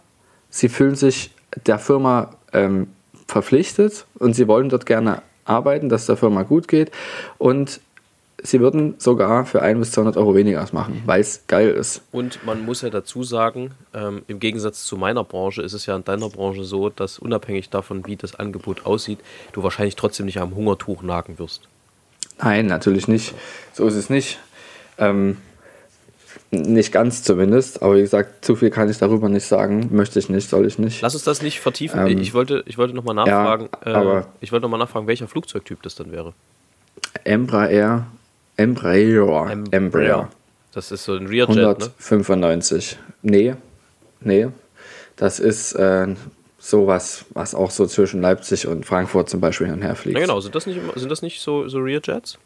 Sie 0.51 0.69
fühlen 0.69 0.95
sich 0.95 1.33
der 1.67 1.79
Firma 1.79 2.31
ähm, 2.53 2.89
verpflichtet 3.27 4.07
und 4.19 4.35
sie 4.35 4.47
wollen 4.47 4.69
dort 4.69 4.87
gerne 4.87 5.23
arbeiten, 5.45 5.89
dass 5.89 6.07
der 6.07 6.17
Firma 6.17 6.43
gut 6.43 6.69
geht 6.69 6.91
und 7.39 7.81
sie 8.43 8.61
würden 8.61 8.95
sogar 8.99 9.47
für 9.47 9.63
100 9.63 9.81
bis 9.81 9.93
200 9.93 10.17
Euro 10.17 10.35
weniger 10.35 10.67
machen, 10.73 11.03
weil 11.07 11.21
es 11.21 11.47
geil 11.47 11.71
ist. 11.71 12.03
Und 12.13 12.45
man 12.45 12.65
muss 12.65 12.83
ja 12.83 12.91
dazu 12.91 13.23
sagen, 13.23 13.73
ähm, 13.95 14.23
im 14.29 14.41
Gegensatz 14.41 14.85
zu 14.85 14.97
meiner 14.97 15.25
Branche 15.25 15.63
ist 15.63 15.73
es 15.73 15.87
ja 15.87 15.97
in 15.97 16.05
deiner 16.05 16.29
Branche 16.29 16.65
so, 16.65 16.91
dass 16.91 17.19
unabhängig 17.19 17.71
davon, 17.71 18.07
wie 18.07 18.17
das 18.17 18.35
Angebot 18.35 18.85
aussieht, 18.85 19.19
du 19.53 19.63
wahrscheinlich 19.63 19.97
trotzdem 19.97 20.27
nicht 20.27 20.39
am 20.39 20.55
Hungertuch 20.55 21.03
nagen 21.03 21.39
wirst. 21.39 21.63
Nein, 22.39 22.67
natürlich 22.67 23.09
nicht. 23.09 23.35
So 23.73 23.87
ist 23.87 23.95
es 23.95 24.11
nicht. 24.11 24.39
Ähm, 24.99 25.39
nicht 26.51 26.93
ganz 26.93 27.23
zumindest, 27.23 27.83
aber 27.83 27.97
wie 27.97 28.03
gesagt, 28.03 28.45
zu 28.45 28.57
viel 28.57 28.71
kann 28.71 28.89
ich 28.89 28.99
darüber 28.99 29.29
nicht 29.29 29.47
sagen. 29.47 29.89
Möchte 29.91 30.19
ich 30.19 30.29
nicht, 30.29 30.49
soll 30.49 30.67
ich 30.67 30.79
nicht. 30.79 31.01
Lass 31.01 31.15
uns 31.15 31.25
das 31.25 31.43
nicht 31.43 31.61
vertiefen. 31.61 32.07
Ähm, 32.07 32.19
ich 32.19 32.35
wollte, 32.35 32.63
ich 32.67 32.79
wollte 32.79 32.95
nochmal 32.95 33.15
nachfragen, 33.15 33.69
ja, 33.85 34.21
äh, 34.21 34.25
ich 34.41 34.53
wollte 34.53 34.69
nachfragen, 34.69 35.07
welcher 35.07 35.27
Flugzeugtyp 35.27 35.83
das 35.83 35.97
dann 35.97 36.13
wäre. 36.13 36.35
Embraer, 37.25 38.07
Embraer, 38.57 39.65
Embraer. 39.71 40.31
Das 40.73 40.93
ist 40.93 41.05
so 41.05 41.15
ein 41.15 41.27
Rearjet, 41.27 41.59
195. 41.59 42.99
Ne? 43.23 43.31
Nee, 43.31 43.55
nee. 44.21 44.49
Das 45.17 45.41
ist 45.41 45.73
äh, 45.75 46.09
sowas, 46.59 47.25
was 47.31 47.55
auch 47.55 47.71
so 47.71 47.87
zwischen 47.87 48.21
Leipzig 48.21 48.67
und 48.67 48.85
Frankfurt 48.85 49.29
zum 49.29 49.41
Beispiel 49.41 49.69
hin 49.69 49.77
und 49.77 49.83
her 49.83 49.95
fliegt. 49.95 50.19
Ja, 50.19 50.27
genau. 50.27 50.41
Sind 50.41 50.55
das 50.55 50.67
nicht, 50.67 50.81
sind 50.97 51.11
das 51.11 51.23
nicht 51.23 51.41
so, 51.41 51.69
so 51.69 51.79
Rearjets? 51.79 52.39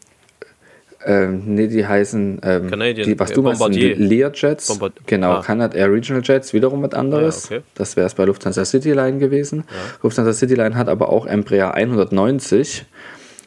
Ähm, 1.04 1.42
nee, 1.46 1.66
die 1.66 1.86
heißen, 1.86 2.40
ähm, 2.42 2.70
Canadian, 2.70 3.08
die, 3.08 3.18
was 3.18 3.32
du 3.32 3.40
meinst, 3.40 3.62
Learjets. 3.62 4.68
Bombard 4.68 4.92
genau, 5.06 5.32
ah. 5.32 5.42
Canada 5.42 5.76
Air 5.76 5.92
Regional 5.92 6.22
Jets, 6.22 6.52
wiederum 6.52 6.82
was 6.82 6.92
anderes. 6.92 7.48
Ja, 7.48 7.56
okay. 7.56 7.64
Das 7.74 7.96
wäre 7.96 8.06
es 8.06 8.14
bei 8.14 8.24
Lufthansa 8.24 8.64
Cityline 8.66 9.18
gewesen. 9.18 9.64
Ja. 9.66 9.74
Lufthansa 10.02 10.34
Cityline 10.34 10.76
hat 10.76 10.88
aber 10.88 11.08
auch 11.08 11.26
Embraer 11.26 11.72
190. 11.72 12.84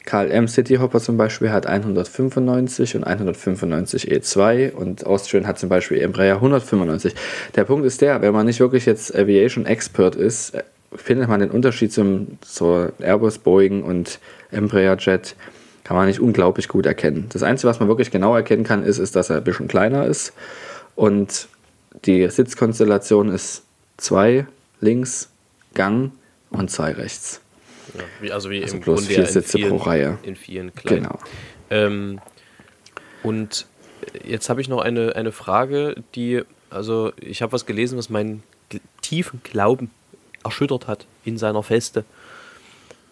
KLM 0.06 0.48
Cityhopper 0.48 1.00
zum 1.00 1.18
Beispiel 1.18 1.52
hat 1.52 1.66
195 1.66 2.96
und 2.96 3.04
195 3.06 4.12
E2 4.12 4.74
und 4.74 5.06
Austrian 5.06 5.48
hat 5.48 5.60
zum 5.60 5.70
Beispiel 5.70 6.02
Embraer 6.02 6.36
195. 6.36 7.16
Der 7.56 7.64
Punkt 7.64 7.86
ist 7.86 8.02
der, 8.02 8.22
wenn 8.22 8.34
man 8.34 8.46
nicht 8.46 8.60
wirklich 8.60 8.86
jetzt 8.86 9.16
Aviation 9.16 9.66
Expert 9.66 10.16
ist, 10.16 10.54
findet 10.96 11.30
man 11.30 11.40
den 11.40 11.52
Unterschied 11.52 11.92
zum 11.92 12.38
zur 12.42 12.94
Airbus, 13.00 13.40
Boeing 13.40 13.84
und 13.84 14.20
Embraer 14.52 14.98
Jet 14.98 15.36
kann 15.84 15.98
man 15.98 16.08
nicht 16.08 16.20
unglaublich 16.20 16.68
gut 16.68 16.86
erkennen. 16.86 17.28
Das 17.30 17.44
Einzige, 17.44 17.70
was 17.70 17.80
man 17.80 17.90
wirklich 17.90 18.12
genau 18.12 18.36
erkennen 18.36 18.64
kann, 18.64 18.84
ist, 18.84 19.00
ist 19.00 19.16
dass 19.16 19.30
er 19.30 19.38
ein 19.38 19.44
bisschen 19.44 19.68
kleiner 19.68 20.06
ist. 20.06 20.34
Und 20.96 21.48
die 22.06 22.30
Sitzkonstellation 22.30 23.30
ist 23.30 23.64
zwei 23.98 24.46
links, 24.80 25.30
Gang 25.74 26.12
und 26.52 26.70
zwei 26.70 26.92
rechts. 26.92 27.43
Ja, 27.94 28.02
wie, 28.22 28.32
also 28.32 28.50
wie 28.50 28.64
also 28.64 28.76
im 28.76 28.82
bloß 28.82 29.00
Grunde 29.02 29.14
vier 29.14 29.26
Sitze 29.26 29.58
vielen, 29.58 29.70
pro 29.70 29.78
Reihe. 29.78 30.18
In 30.24 30.36
vielen 30.36 30.74
kleinen. 30.74 31.04
Genau. 31.04 31.20
Ähm, 31.70 32.20
und 33.22 33.68
jetzt 34.24 34.50
habe 34.50 34.62
ich 34.62 34.68
noch 34.68 34.82
eine, 34.82 35.16
eine 35.16 35.32
Frage, 35.32 35.96
die, 36.16 36.42
also 36.70 37.14
ich 37.20 37.42
habe 37.42 37.52
was 37.52 37.66
gelesen, 37.66 37.98
was 37.98 38.10
meinen 38.10 38.44
tiefen 39.02 39.42
Glauben 39.44 39.92
erschüttert 40.44 40.88
hat 40.88 41.06
in 41.24 41.38
seiner 41.38 41.64
Feste. 41.64 42.06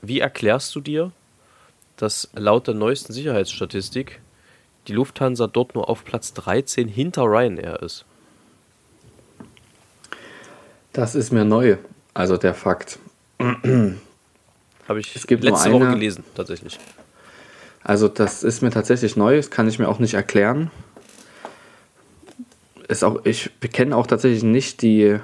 Wie 0.01 0.19
erklärst 0.19 0.75
du 0.75 0.81
dir, 0.81 1.11
dass 1.97 2.29
laut 2.33 2.67
der 2.67 2.73
neuesten 2.73 3.13
Sicherheitsstatistik 3.13 4.19
die 4.87 4.93
Lufthansa 4.93 5.47
dort 5.47 5.75
nur 5.75 5.89
auf 5.89 6.03
Platz 6.03 6.33
13 6.33 6.87
hinter 6.87 7.23
Ryanair 7.23 7.81
ist. 7.83 8.05
Das 10.93 11.15
ist 11.15 11.31
mir 11.31 11.45
neu, 11.45 11.77
also 12.13 12.37
der 12.37 12.53
Fakt. 12.53 12.99
Habe 14.91 14.99
ich 14.99 15.15
es 15.15 15.25
gibt 15.25 15.45
letzte 15.45 15.71
Woche 15.71 15.89
gelesen, 15.91 16.25
tatsächlich. 16.35 16.77
Also 17.81 18.09
das 18.09 18.43
ist 18.43 18.61
mir 18.61 18.71
tatsächlich 18.71 19.15
neu, 19.15 19.37
das 19.37 19.49
kann 19.49 19.65
ich 19.69 19.79
mir 19.79 19.87
auch 19.87 19.99
nicht 19.99 20.15
erklären. 20.15 20.69
Ist 22.89 23.01
auch, 23.05 23.23
ich 23.23 23.51
kenne 23.71 23.95
auch 23.95 24.05
tatsächlich 24.05 24.43
nicht 24.43 24.81
die 24.81 25.17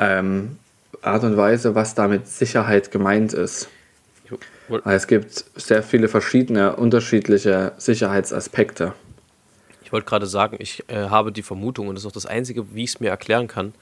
ähm, 0.00 0.58
Art 1.02 1.22
und 1.22 1.36
Weise, 1.36 1.76
was 1.76 1.94
damit 1.94 2.26
Sicherheit 2.26 2.90
gemeint 2.90 3.32
ist. 3.32 3.68
Es 4.84 5.06
gibt 5.06 5.44
sehr 5.54 5.84
viele 5.84 6.08
verschiedene, 6.08 6.74
unterschiedliche 6.74 7.74
Sicherheitsaspekte. 7.76 8.92
Ich 9.84 9.92
wollte 9.92 10.08
gerade 10.08 10.26
sagen, 10.26 10.56
ich 10.58 10.82
äh, 10.88 11.10
habe 11.10 11.30
die 11.30 11.44
Vermutung, 11.44 11.86
und 11.86 11.94
das 11.94 12.02
ist 12.02 12.08
auch 12.08 12.12
das 12.12 12.26
Einzige, 12.26 12.74
wie 12.74 12.82
ich 12.82 12.90
es 12.90 12.98
mir 12.98 13.10
erklären 13.10 13.46
kann, 13.46 13.72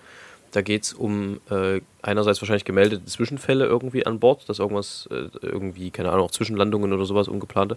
da 0.55 0.63
geht 0.63 0.85
es 0.85 0.93
um 0.93 1.41
äh, 1.51 1.81
einerseits 2.01 2.41
wahrscheinlich 2.41 2.65
gemeldete 2.65 3.05
Zwischenfälle 3.07 3.67
irgendwie 3.67 4.07
an 4.07 4.21
Bord, 4.21 4.49
dass 4.49 4.61
irgendwas, 4.61 5.09
äh, 5.11 5.29
irgendwie, 5.43 5.91
keine 5.91 6.13
Ahnung, 6.13 6.27
auch 6.27 6.31
Zwischenlandungen 6.31 6.93
oder 6.93 7.05
sowas 7.07 7.27
ungeplante. 7.27 7.77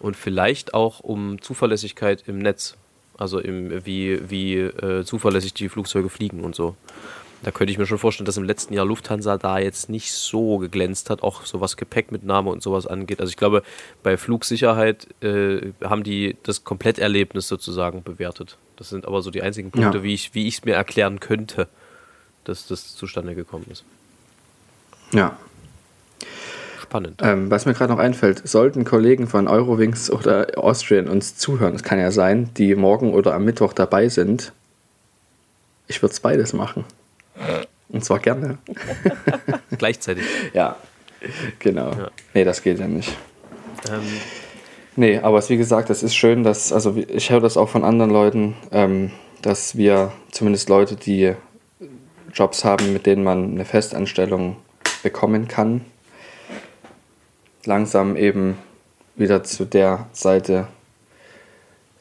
Und 0.00 0.16
vielleicht 0.16 0.74
auch 0.74 0.98
um 1.00 1.40
Zuverlässigkeit 1.40 2.24
im 2.26 2.38
Netz. 2.38 2.76
Also 3.16 3.38
im, 3.38 3.84
wie, 3.86 4.20
wie 4.28 4.56
äh, 4.56 5.04
zuverlässig 5.04 5.54
die 5.54 5.68
Flugzeuge 5.68 6.08
fliegen 6.08 6.44
und 6.44 6.56
so. 6.56 6.74
Da 7.42 7.52
könnte 7.52 7.72
ich 7.72 7.78
mir 7.78 7.86
schon 7.86 7.98
vorstellen, 7.98 8.26
dass 8.26 8.36
im 8.36 8.44
letzten 8.44 8.74
Jahr 8.74 8.84
Lufthansa 8.84 9.38
da 9.38 9.58
jetzt 9.58 9.88
nicht 9.88 10.12
so 10.12 10.58
geglänzt 10.58 11.10
hat, 11.10 11.22
auch 11.22 11.44
so 11.44 11.60
was 11.60 11.76
Gepäckmitnahme 11.76 12.50
und 12.50 12.64
sowas 12.64 12.88
angeht. 12.88 13.20
Also 13.20 13.30
ich 13.30 13.36
glaube, 13.36 13.62
bei 14.02 14.16
Flugsicherheit 14.16 15.06
äh, 15.22 15.72
haben 15.84 16.02
die 16.02 16.36
das 16.42 16.64
Kompletterlebnis 16.64 17.46
sozusagen 17.46 18.02
bewertet. 18.02 18.58
Das 18.74 18.88
sind 18.88 19.06
aber 19.06 19.22
so 19.22 19.30
die 19.30 19.42
einzigen 19.42 19.70
Punkte, 19.70 19.98
ja. 19.98 20.04
wie 20.04 20.14
ich 20.14 20.34
wie 20.34 20.48
es 20.48 20.64
mir 20.64 20.74
erklären 20.74 21.20
könnte, 21.20 21.68
dass 22.44 22.66
das 22.66 22.94
zustande 22.94 23.34
gekommen 23.34 23.66
ist. 23.70 23.84
Ja. 25.12 25.36
Spannend. 26.80 27.20
Ähm, 27.22 27.50
was 27.50 27.66
mir 27.66 27.74
gerade 27.74 27.92
noch 27.92 28.00
einfällt, 28.00 28.46
sollten 28.48 28.84
Kollegen 28.84 29.26
von 29.26 29.48
Eurowings 29.48 30.10
oder 30.10 30.46
Austrian 30.56 31.08
uns 31.08 31.36
zuhören, 31.36 31.74
das 31.74 31.82
kann 31.82 31.98
ja 31.98 32.10
sein, 32.10 32.50
die 32.56 32.74
morgen 32.74 33.12
oder 33.12 33.34
am 33.34 33.44
Mittwoch 33.44 33.72
dabei 33.72 34.08
sind, 34.08 34.52
ich 35.86 36.02
würde 36.02 36.12
es 36.12 36.20
beides 36.20 36.52
machen. 36.52 36.84
Und 37.88 38.04
zwar 38.04 38.18
gerne. 38.18 38.58
Gleichzeitig. 39.78 40.24
Ja, 40.52 40.76
genau. 41.58 41.92
Ja. 41.92 42.10
Nee, 42.34 42.44
das 42.44 42.62
geht 42.62 42.78
ja 42.78 42.86
nicht. 42.86 43.16
Ähm. 43.90 44.02
Nee, 44.96 45.18
aber 45.18 45.38
es, 45.38 45.48
wie 45.48 45.56
gesagt, 45.56 45.90
es 45.90 46.02
ist 46.02 46.14
schön, 46.14 46.42
dass, 46.42 46.72
also 46.72 46.96
ich 46.96 47.30
höre 47.30 47.40
das 47.40 47.56
auch 47.56 47.68
von 47.68 47.84
anderen 47.84 48.10
Leuten, 48.10 48.56
ähm, 48.72 49.12
dass 49.42 49.76
wir 49.76 50.12
zumindest 50.32 50.68
Leute, 50.68 50.96
die 50.96 51.34
Jobs 52.32 52.64
haben, 52.64 52.92
mit 52.92 53.06
denen 53.06 53.24
man 53.24 53.52
eine 53.52 53.64
Festanstellung 53.64 54.56
bekommen 55.02 55.48
kann, 55.48 55.84
langsam 57.64 58.16
eben 58.16 58.58
wieder 59.16 59.44
zu 59.44 59.64
der 59.64 60.06
Seite 60.12 60.68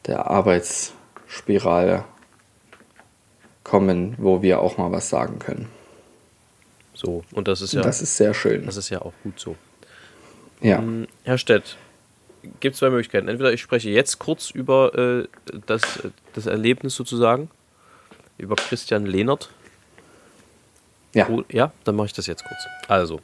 der 0.05 0.27
Arbeitsspirale 0.27 2.05
kommen, 3.63 4.15
wo 4.17 4.41
wir 4.41 4.59
auch 4.59 4.77
mal 4.77 4.91
was 4.91 5.09
sagen 5.09 5.39
können. 5.39 5.67
So, 6.93 7.23
und 7.33 7.47
das 7.47 7.61
ist 7.61 7.73
ja. 7.73 7.81
Das 7.81 8.01
ist 8.01 8.17
sehr 8.17 8.33
schön. 8.33 8.65
Das 8.65 8.77
ist 8.77 8.89
ja 8.89 9.01
auch 9.01 9.13
gut 9.23 9.39
so. 9.39 9.55
Ja. 10.61 10.79
Ähm, 10.79 11.07
Herr 11.23 11.37
Stett, 11.37 11.77
gibt 12.59 12.73
es 12.73 12.79
zwei 12.79 12.89
Möglichkeiten. 12.89 13.27
Entweder 13.27 13.53
ich 13.53 13.61
spreche 13.61 13.89
jetzt 13.89 14.19
kurz 14.19 14.49
über 14.49 14.95
äh, 14.97 15.27
das, 15.67 15.81
das 16.33 16.45
Erlebnis 16.47 16.95
sozusagen, 16.95 17.51
über 18.37 18.55
Christian 18.55 19.05
Lehnert. 19.05 19.49
Ja. 21.13 21.27
Ja, 21.51 21.71
dann 21.83 21.95
mache 21.95 22.07
ich 22.07 22.13
das 22.13 22.27
jetzt 22.27 22.43
kurz. 22.43 22.59
Also, 22.87 23.21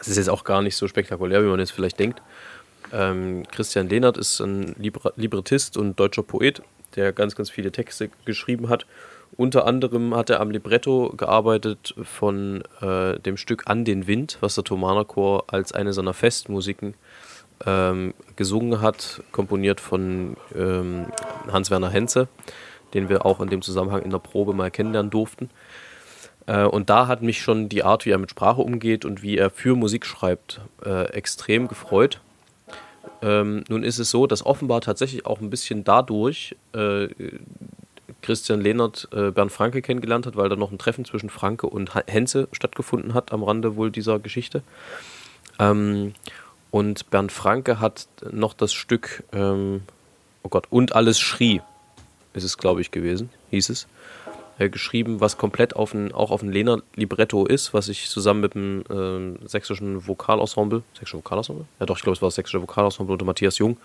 es 0.00 0.08
ist 0.08 0.16
jetzt 0.16 0.28
auch 0.28 0.44
gar 0.44 0.62
nicht 0.62 0.76
so 0.76 0.88
spektakulär, 0.88 1.42
wie 1.42 1.48
man 1.48 1.60
jetzt 1.60 1.72
vielleicht 1.72 1.98
denkt. 1.98 2.20
Ähm, 2.92 3.44
Christian 3.50 3.88
Lehnert 3.88 4.16
ist 4.16 4.40
ein 4.40 4.74
Librettist 4.78 5.76
und 5.76 5.98
deutscher 5.98 6.22
Poet, 6.22 6.62
der 6.96 7.12
ganz, 7.12 7.34
ganz 7.34 7.50
viele 7.50 7.72
Texte 7.72 8.10
geschrieben 8.24 8.68
hat 8.68 8.86
unter 9.36 9.66
anderem 9.66 10.14
hat 10.14 10.30
er 10.30 10.40
am 10.40 10.50
Libretto 10.50 11.12
gearbeitet 11.16 11.94
von 12.02 12.62
äh, 12.80 13.18
dem 13.18 13.36
Stück 13.36 13.64
An 13.66 13.84
den 13.84 14.06
Wind, 14.06 14.38
was 14.40 14.54
der 14.54 14.64
Thomaner 14.64 15.04
Chor 15.04 15.44
als 15.48 15.72
eine 15.72 15.92
seiner 15.92 16.14
Festmusiken 16.14 16.94
ähm, 17.66 18.14
gesungen 18.36 18.80
hat, 18.80 19.22
komponiert 19.32 19.80
von 19.80 20.36
ähm, 20.54 21.06
Hans-Werner 21.50 21.90
Henze, 21.90 22.28
den 22.94 23.08
wir 23.08 23.26
auch 23.26 23.40
in 23.40 23.48
dem 23.48 23.62
Zusammenhang 23.62 24.02
in 24.02 24.10
der 24.10 24.18
Probe 24.18 24.52
mal 24.52 24.70
kennenlernen 24.70 25.10
durften. 25.10 25.50
Äh, 26.46 26.64
und 26.64 26.90
da 26.90 27.06
hat 27.06 27.22
mich 27.22 27.40
schon 27.40 27.68
die 27.68 27.82
Art, 27.82 28.06
wie 28.06 28.10
er 28.10 28.18
mit 28.18 28.30
Sprache 28.30 28.60
umgeht 28.60 29.04
und 29.04 29.22
wie 29.22 29.38
er 29.38 29.50
für 29.50 29.76
Musik 29.76 30.06
schreibt, 30.06 30.60
äh, 30.84 31.06
extrem 31.12 31.68
gefreut. 31.68 32.20
Ähm, 33.22 33.64
nun 33.68 33.82
ist 33.82 33.98
es 33.98 34.10
so, 34.10 34.26
dass 34.26 34.44
offenbar 34.44 34.80
tatsächlich 34.80 35.26
auch 35.26 35.40
ein 35.40 35.50
bisschen 35.50 35.84
dadurch 35.84 36.56
äh, 36.72 37.08
Christian 38.22 38.60
Lehnert 38.60 39.08
äh, 39.12 39.30
Bernd 39.30 39.52
Franke 39.52 39.82
kennengelernt 39.82 40.26
hat, 40.26 40.36
weil 40.36 40.48
da 40.48 40.56
noch 40.56 40.72
ein 40.72 40.78
Treffen 40.78 41.04
zwischen 41.04 41.30
Franke 41.30 41.66
und 41.66 41.94
Henze 42.06 42.48
stattgefunden 42.52 43.14
hat, 43.14 43.32
am 43.32 43.42
Rande 43.42 43.76
wohl 43.76 43.90
dieser 43.90 44.18
Geschichte. 44.18 44.62
Ähm, 45.58 46.14
und 46.70 47.10
Bernd 47.10 47.32
Franke 47.32 47.80
hat 47.80 48.08
noch 48.32 48.54
das 48.54 48.72
Stück, 48.72 49.22
ähm, 49.32 49.82
oh 50.42 50.48
Gott, 50.48 50.66
und 50.70 50.94
alles 50.96 51.20
schrie, 51.20 51.60
ist 52.32 52.44
es, 52.44 52.58
glaube 52.58 52.80
ich, 52.80 52.90
gewesen, 52.90 53.30
hieß 53.50 53.68
es. 53.68 53.86
Äh, 54.58 54.68
geschrieben, 54.68 55.20
was 55.20 55.36
komplett 55.36 55.76
auf 55.76 55.94
ein, 55.94 56.12
auch 56.12 56.30
auf 56.30 56.42
ein 56.42 56.50
Lena-Libretto 56.50 57.46
ist, 57.46 57.74
was 57.74 57.88
ich 57.88 58.08
zusammen 58.08 58.40
mit 58.40 58.54
dem 58.54 58.84
äh, 58.88 59.48
sächsischen 59.48 60.06
Vokalensemble, 60.06 60.82
sächsische 60.92 61.18
Vokalensemble? 61.18 61.66
Ja 61.80 61.86
doch, 61.86 61.96
ich 61.96 62.02
glaube, 62.02 62.16
es 62.16 62.22
war 62.22 62.28
das 62.28 62.36
sächsische 62.36 62.62
Vokalensemble 62.62 63.12
unter 63.12 63.24
Matthias 63.24 63.58
Jung, 63.58 63.76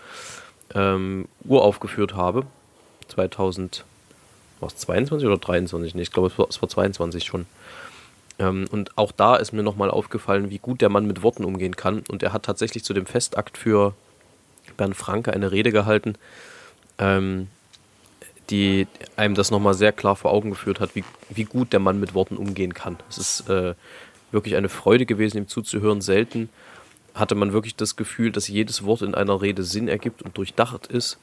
ähm, 0.74 1.26
uraufgeführt 1.44 2.14
habe. 2.14 2.44
2000, 3.08 3.84
war 4.60 4.68
es 4.68 4.76
22 4.76 5.26
oder 5.26 5.38
23? 5.38 5.94
Nee, 5.94 6.02
ich 6.02 6.12
glaube, 6.12 6.28
es 6.28 6.38
war, 6.38 6.48
es 6.48 6.62
war 6.62 6.68
22 6.68 7.24
schon. 7.24 7.46
Ähm, 8.38 8.66
und 8.70 8.96
auch 8.96 9.12
da 9.12 9.36
ist 9.36 9.52
mir 9.52 9.62
nochmal 9.62 9.90
aufgefallen, 9.90 10.50
wie 10.50 10.58
gut 10.58 10.80
der 10.80 10.88
Mann 10.88 11.06
mit 11.06 11.22
Worten 11.22 11.44
umgehen 11.44 11.76
kann. 11.76 12.02
Und 12.08 12.22
er 12.22 12.32
hat 12.32 12.44
tatsächlich 12.44 12.84
zu 12.84 12.94
dem 12.94 13.06
Festakt 13.06 13.58
für 13.58 13.94
Bernd 14.76 14.96
Franke 14.96 15.32
eine 15.32 15.52
Rede 15.52 15.72
gehalten, 15.72 16.14
ähm, 16.98 17.48
die 18.50 18.86
einem 19.16 19.34
das 19.34 19.50
nochmal 19.50 19.74
sehr 19.74 19.92
klar 19.92 20.16
vor 20.16 20.32
Augen 20.32 20.50
geführt 20.50 20.80
hat, 20.80 20.94
wie, 20.94 21.04
wie 21.28 21.44
gut 21.44 21.72
der 21.72 21.80
Mann 21.80 22.00
mit 22.00 22.14
Worten 22.14 22.36
umgehen 22.36 22.74
kann. 22.74 22.96
Es 23.08 23.18
ist 23.18 23.48
äh, 23.48 23.74
wirklich 24.32 24.56
eine 24.56 24.68
Freude 24.68 25.06
gewesen, 25.06 25.38
ihm 25.38 25.48
zuzuhören. 25.48 26.00
Selten 26.00 26.48
hatte 27.14 27.34
man 27.34 27.52
wirklich 27.52 27.76
das 27.76 27.96
Gefühl, 27.96 28.32
dass 28.32 28.48
jedes 28.48 28.84
Wort 28.84 29.02
in 29.02 29.14
einer 29.14 29.40
Rede 29.42 29.62
Sinn 29.62 29.88
ergibt 29.88 30.22
und 30.22 30.36
durchdacht 30.36 30.86
ist. 30.86 31.18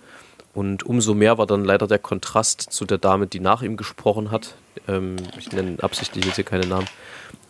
Und 0.54 0.84
umso 0.84 1.14
mehr 1.14 1.38
war 1.38 1.46
dann 1.46 1.64
leider 1.66 1.88
der 1.88 2.00
Kontrast 2.00 2.62
zu 2.62 2.86
der 2.86 2.98
Dame, 2.98 3.28
die 3.28 3.40
nach 3.40 3.62
ihm 3.62 3.78
gesprochen 3.78 4.32
hat. 4.32 4.56
Ähm, 4.88 5.18
ich 5.38 5.52
nenne 5.52 5.78
absichtlich 5.84 6.26
jetzt 6.26 6.36
hier 6.36 6.46
keine 6.46 6.66
Namen, 6.66 6.88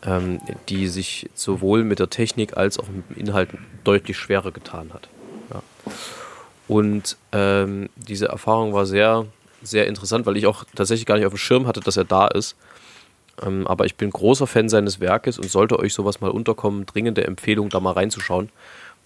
ähm, 0.04 0.40
die 0.70 0.88
sich 0.88 1.30
sowohl 1.34 1.84
mit 1.84 2.00
der 2.00 2.10
Technik 2.10 2.58
als 2.58 2.80
auch 2.80 2.88
mit 2.90 3.10
dem 3.10 3.28
Inhalt 3.28 3.50
deutlich 3.84 4.18
schwerer 4.18 4.52
getan 4.52 4.92
hat. 4.94 5.08
Ja. 5.54 5.62
Und 6.68 7.16
ähm, 7.32 7.90
diese 7.96 8.28
Erfahrung 8.28 8.74
war 8.74 8.86
sehr, 8.86 9.26
sehr 9.62 9.88
interessant, 9.88 10.26
weil 10.26 10.38
ich 10.38 10.46
auch 10.46 10.64
tatsächlich 10.76 11.06
gar 11.06 11.16
nicht 11.16 11.26
auf 11.26 11.34
dem 11.34 11.38
Schirm 11.38 11.68
hatte, 11.68 11.80
dass 11.80 11.98
er 11.98 12.06
da 12.06 12.28
ist. 12.28 12.56
Ähm, 13.42 13.68
aber 13.68 13.86
ich 13.86 13.96
bin 13.96 14.10
großer 14.10 14.48
Fan 14.48 14.70
seines 14.70 15.00
Werkes 15.00 15.38
und 15.38 15.50
sollte 15.50 15.80
euch 15.80 15.94
sowas 15.94 16.22
mal 16.22 16.32
unterkommen, 16.32 16.86
dringende 16.86 17.26
Empfehlung, 17.26 17.70
da 17.70 17.80
mal 17.80 17.94
reinzuschauen. 17.94 18.50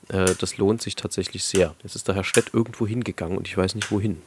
Äh, 0.10 0.36
das 0.40 0.58
lohnt 0.58 0.82
sich 0.82 0.96
tatsächlich 0.96 1.44
sehr. 1.44 1.76
Jetzt 1.84 1.96
ist 1.96 2.08
der 2.08 2.16
Herr 2.16 2.24
Stett 2.24 2.54
irgendwo 2.54 2.88
hingegangen 2.88 3.38
und 3.38 3.48
ich 3.48 3.58
weiß 3.58 3.76
nicht 3.76 3.92
wohin. 3.92 4.22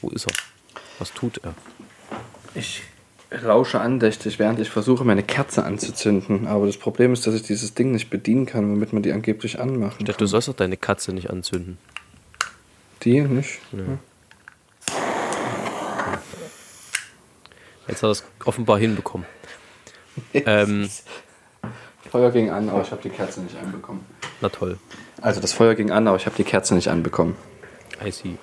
Wo 0.00 0.08
ist 0.10 0.26
er? 0.26 0.34
Was 0.98 1.12
tut 1.12 1.40
er? 1.44 1.54
Ich 2.54 2.82
rausche 3.44 3.80
andächtig, 3.80 4.38
während 4.38 4.58
ich 4.58 4.68
versuche, 4.68 5.04
meine 5.04 5.22
Kerze 5.22 5.64
anzuzünden. 5.64 6.46
Aber 6.46 6.66
das 6.66 6.76
Problem 6.76 7.12
ist, 7.12 7.26
dass 7.26 7.34
ich 7.34 7.42
dieses 7.42 7.74
Ding 7.74 7.92
nicht 7.92 8.10
bedienen 8.10 8.46
kann, 8.46 8.70
womit 8.70 8.92
man 8.92 9.02
die 9.02 9.12
angeblich 9.12 9.58
anmachen 9.58 10.04
Stett, 10.04 10.20
du 10.20 10.26
sollst 10.26 10.48
doch 10.48 10.54
deine 10.54 10.76
Katze 10.76 11.12
nicht 11.12 11.30
anzünden. 11.30 11.78
Die 13.04 13.20
nicht? 13.20 13.60
Ja. 13.72 13.98
Jetzt 17.88 18.02
hat 18.02 18.08
er 18.08 18.10
es 18.10 18.24
offenbar 18.44 18.78
hinbekommen. 18.78 19.26
ähm, 20.34 20.88
Feuer 22.10 22.30
ging 22.30 22.50
an, 22.50 22.68
aber 22.68 22.82
ich 22.82 22.90
habe 22.90 23.02
die 23.02 23.10
Kerze 23.10 23.40
nicht 23.40 23.56
anbekommen. 23.56 24.04
na 24.40 24.48
toll. 24.48 24.78
Also 25.20 25.40
das 25.40 25.52
Feuer 25.52 25.74
ging 25.74 25.90
an, 25.90 26.06
aber 26.06 26.16
ich 26.16 26.26
habe 26.26 26.36
die 26.36 26.44
Kerze 26.44 26.74
nicht 26.74 26.88
anbekommen. 26.88 27.36
I 28.04 28.10
see. 28.10 28.36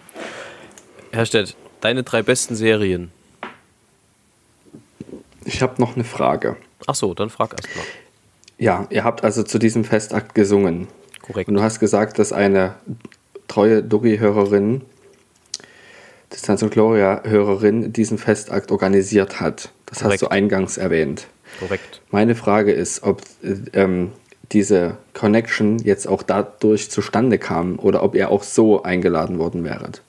Herr 1.12 1.26
Stett, 1.26 1.56
deine 1.82 2.04
drei 2.04 2.22
besten 2.22 2.56
Serien. 2.56 3.12
Ich 5.46 5.62
habe 5.62 5.82
noch 5.82 5.96
eine 5.96 6.04
Frage. 6.04 6.58
Ach 6.88 6.96
so, 6.96 7.14
dann 7.14 7.30
frag 7.30 7.54
erst 7.54 7.76
mal. 7.76 7.86
Ja, 8.58 8.88
ihr 8.90 9.04
habt 9.04 9.24
also 9.24 9.44
zu 9.44 9.58
diesem 9.58 9.86
Festakt 9.86 10.36
gesungen. 10.36 10.88
Korrekt. 11.22 11.48
Und 11.48 11.56
du 11.56 11.62
hast 11.62 11.80
gesagt, 11.80 12.20
dass 12.20 12.34
eine 12.34 12.76
treue 13.50 13.84
Doggy-Hörerin, 13.84 14.84
Distanz 16.32 16.64
und 16.64 16.72
Gloria-Hörerin, 16.72 17.92
diesen 17.92 18.18
Festakt 18.18 18.72
organisiert 18.72 19.42
hat. 19.42 19.72
Das 19.88 20.00
Korrekt. 20.00 20.14
hast 20.14 20.22
du 20.22 20.28
eingangs 20.32 20.78
erwähnt. 20.78 21.28
Korrekt. 21.60 22.02
Meine 22.12 22.36
Frage 22.36 22.72
ist, 22.72 23.04
ob 23.04 23.22
äh, 23.44 23.56
ähm, 23.74 24.12
diese 24.52 24.98
Connection 25.14 25.80
jetzt 25.80 26.08
auch 26.08 26.24
dadurch 26.24 26.90
zustande 26.90 27.38
kam 27.38 27.78
oder 27.78 28.04
ob 28.04 28.16
ihr 28.16 28.32
auch 28.32 28.44
so 28.44 28.84
eingeladen 28.84 29.38
worden 29.38 29.64
wäret. 29.64 30.02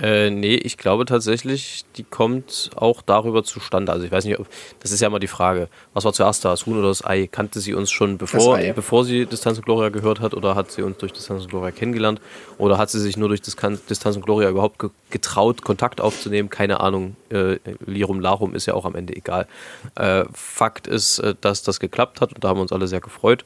Äh, 0.00 0.30
nee, 0.30 0.54
ich 0.54 0.76
glaube 0.78 1.06
tatsächlich, 1.06 1.84
die 1.96 2.04
kommt 2.04 2.70
auch 2.76 3.02
darüber 3.02 3.42
zustande. 3.42 3.90
Also 3.90 4.04
ich 4.04 4.12
weiß 4.12 4.24
nicht, 4.26 4.38
ob, 4.38 4.46
das 4.80 4.92
ist 4.92 5.00
ja 5.00 5.08
immer 5.08 5.18
die 5.18 5.26
Frage, 5.26 5.68
was 5.92 6.04
war 6.04 6.12
zuerst 6.12 6.44
da, 6.44 6.50
das 6.50 6.66
Huhn 6.66 6.78
oder 6.78 6.88
das 6.88 7.04
Ei? 7.04 7.26
Kannte 7.26 7.58
sie 7.58 7.74
uns 7.74 7.90
schon 7.90 8.16
bevor, 8.16 8.56
Ei. 8.56 8.72
bevor 8.72 9.04
sie 9.04 9.26
Distanz 9.26 9.58
und 9.58 9.64
Gloria 9.64 9.88
gehört 9.88 10.20
hat 10.20 10.34
oder 10.34 10.54
hat 10.54 10.70
sie 10.70 10.82
uns 10.82 10.98
durch 10.98 11.12
Distanz 11.12 11.42
und 11.42 11.50
Gloria 11.50 11.72
kennengelernt? 11.72 12.20
Oder 12.58 12.78
hat 12.78 12.90
sie 12.90 13.00
sich 13.00 13.16
nur 13.16 13.28
durch 13.28 13.40
Diskan- 13.40 13.78
Distanz 13.88 14.14
und 14.16 14.24
Gloria 14.24 14.48
überhaupt 14.50 14.78
ge 14.78 14.90
getraut, 15.10 15.62
Kontakt 15.62 16.00
aufzunehmen? 16.00 16.48
Keine 16.48 16.80
Ahnung, 16.80 17.16
äh, 17.30 17.58
Lirum 17.84 18.20
Larum 18.20 18.54
ist 18.54 18.66
ja 18.66 18.74
auch 18.74 18.84
am 18.84 18.94
Ende 18.94 19.16
egal. 19.16 19.48
Äh, 19.96 20.26
Fakt 20.32 20.86
ist, 20.86 21.18
äh, 21.18 21.34
dass 21.40 21.62
das 21.62 21.80
geklappt 21.80 22.20
hat 22.20 22.32
und 22.34 22.44
da 22.44 22.48
haben 22.48 22.58
wir 22.58 22.62
uns 22.62 22.72
alle 22.72 22.86
sehr 22.86 23.00
gefreut. 23.00 23.44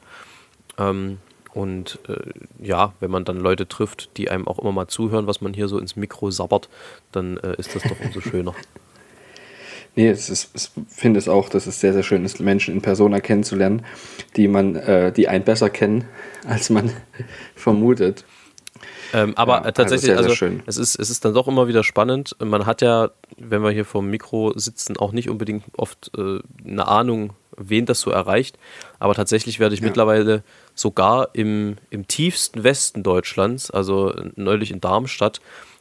Ähm, 0.77 1.17
und 1.53 1.99
äh, 2.07 2.15
ja, 2.59 2.93
wenn 2.99 3.11
man 3.11 3.25
dann 3.25 3.37
Leute 3.37 3.67
trifft, 3.67 4.17
die 4.17 4.29
einem 4.29 4.47
auch 4.47 4.59
immer 4.59 4.71
mal 4.71 4.87
zuhören, 4.87 5.27
was 5.27 5.39
man 5.39 5.53
hier 5.53 5.67
so 5.67 5.77
ins 5.77 5.95
Mikro 5.95 6.31
sabbert, 6.31 6.67
dann 7.11 7.37
äh, 7.37 7.55
ist 7.57 7.75
das 7.75 7.83
doch 7.83 7.99
umso 8.03 8.21
schöner. 8.21 8.55
Nee, 9.95 10.09
es 10.09 10.27
ist, 10.27 10.49
ich 10.55 10.71
finde 10.87 11.19
es 11.19 11.29
auch, 11.29 11.49
dass 11.49 11.67
es 11.67 11.79
sehr, 11.79 11.93
sehr 11.93 12.01
schön 12.01 12.25
ist, 12.25 12.39
Menschen 12.39 12.73
in 12.73 12.81
Persona 12.81 13.19
kennenzulernen, 13.19 13.85
die 14.35 14.47
man, 14.47 14.75
äh, 14.75 15.11
die 15.11 15.27
einen 15.27 15.43
besser 15.43 15.69
kennen, 15.69 16.05
als 16.47 16.71
man 16.71 16.91
vermutet. 17.55 18.25
Ähm, 19.13 19.33
aber 19.37 19.61
Ja, 19.61 19.65
äh, 19.67 19.73
tatsächlich, 19.73 20.11
also 20.11 20.23
also, 20.23 20.35
sehr, 20.35 20.49
sehr 20.49 20.57
schön. 20.59 20.63
es, 20.65 20.77
ist, 20.77 20.95
es 20.95 21.09
ist 21.09 21.23
dann 21.25 21.33
doch 21.33 21.47
immer 21.47 21.67
wieder 21.67 21.83
spannend. 21.83 22.35
Man 22.39 22.65
hat 22.65 22.81
ja, 22.81 23.11
wenn 23.37 23.61
wir 23.61 23.71
hier 23.71 23.85
vor 23.85 24.01
dem 24.01 24.09
Mikro 24.09 24.53
sitzen, 24.57 24.97
auch 24.97 25.11
nicht 25.11 25.29
unbedingt 25.29 25.63
oft 25.77 26.11
äh, 26.17 26.39
eine 26.67 26.87
Ahnung, 26.87 27.33
wen 27.57 27.85
das 27.85 27.99
so 28.01 28.09
erreicht. 28.11 28.57
Aber 28.99 29.13
tatsächlich 29.13 29.59
werde 29.59 29.75
ich 29.75 29.81
Ja. 29.81 29.87
mittlerweile 29.87 30.43
sogar 30.75 31.29
im, 31.33 31.77
im 31.91 32.07
tiefsten 32.07 32.63
Westen 32.63 33.03
Deutschlands, 33.03 33.69
also 33.69 34.13
neulich 34.35 34.71
in 34.71 34.81
Darmstadt, 34.81 35.39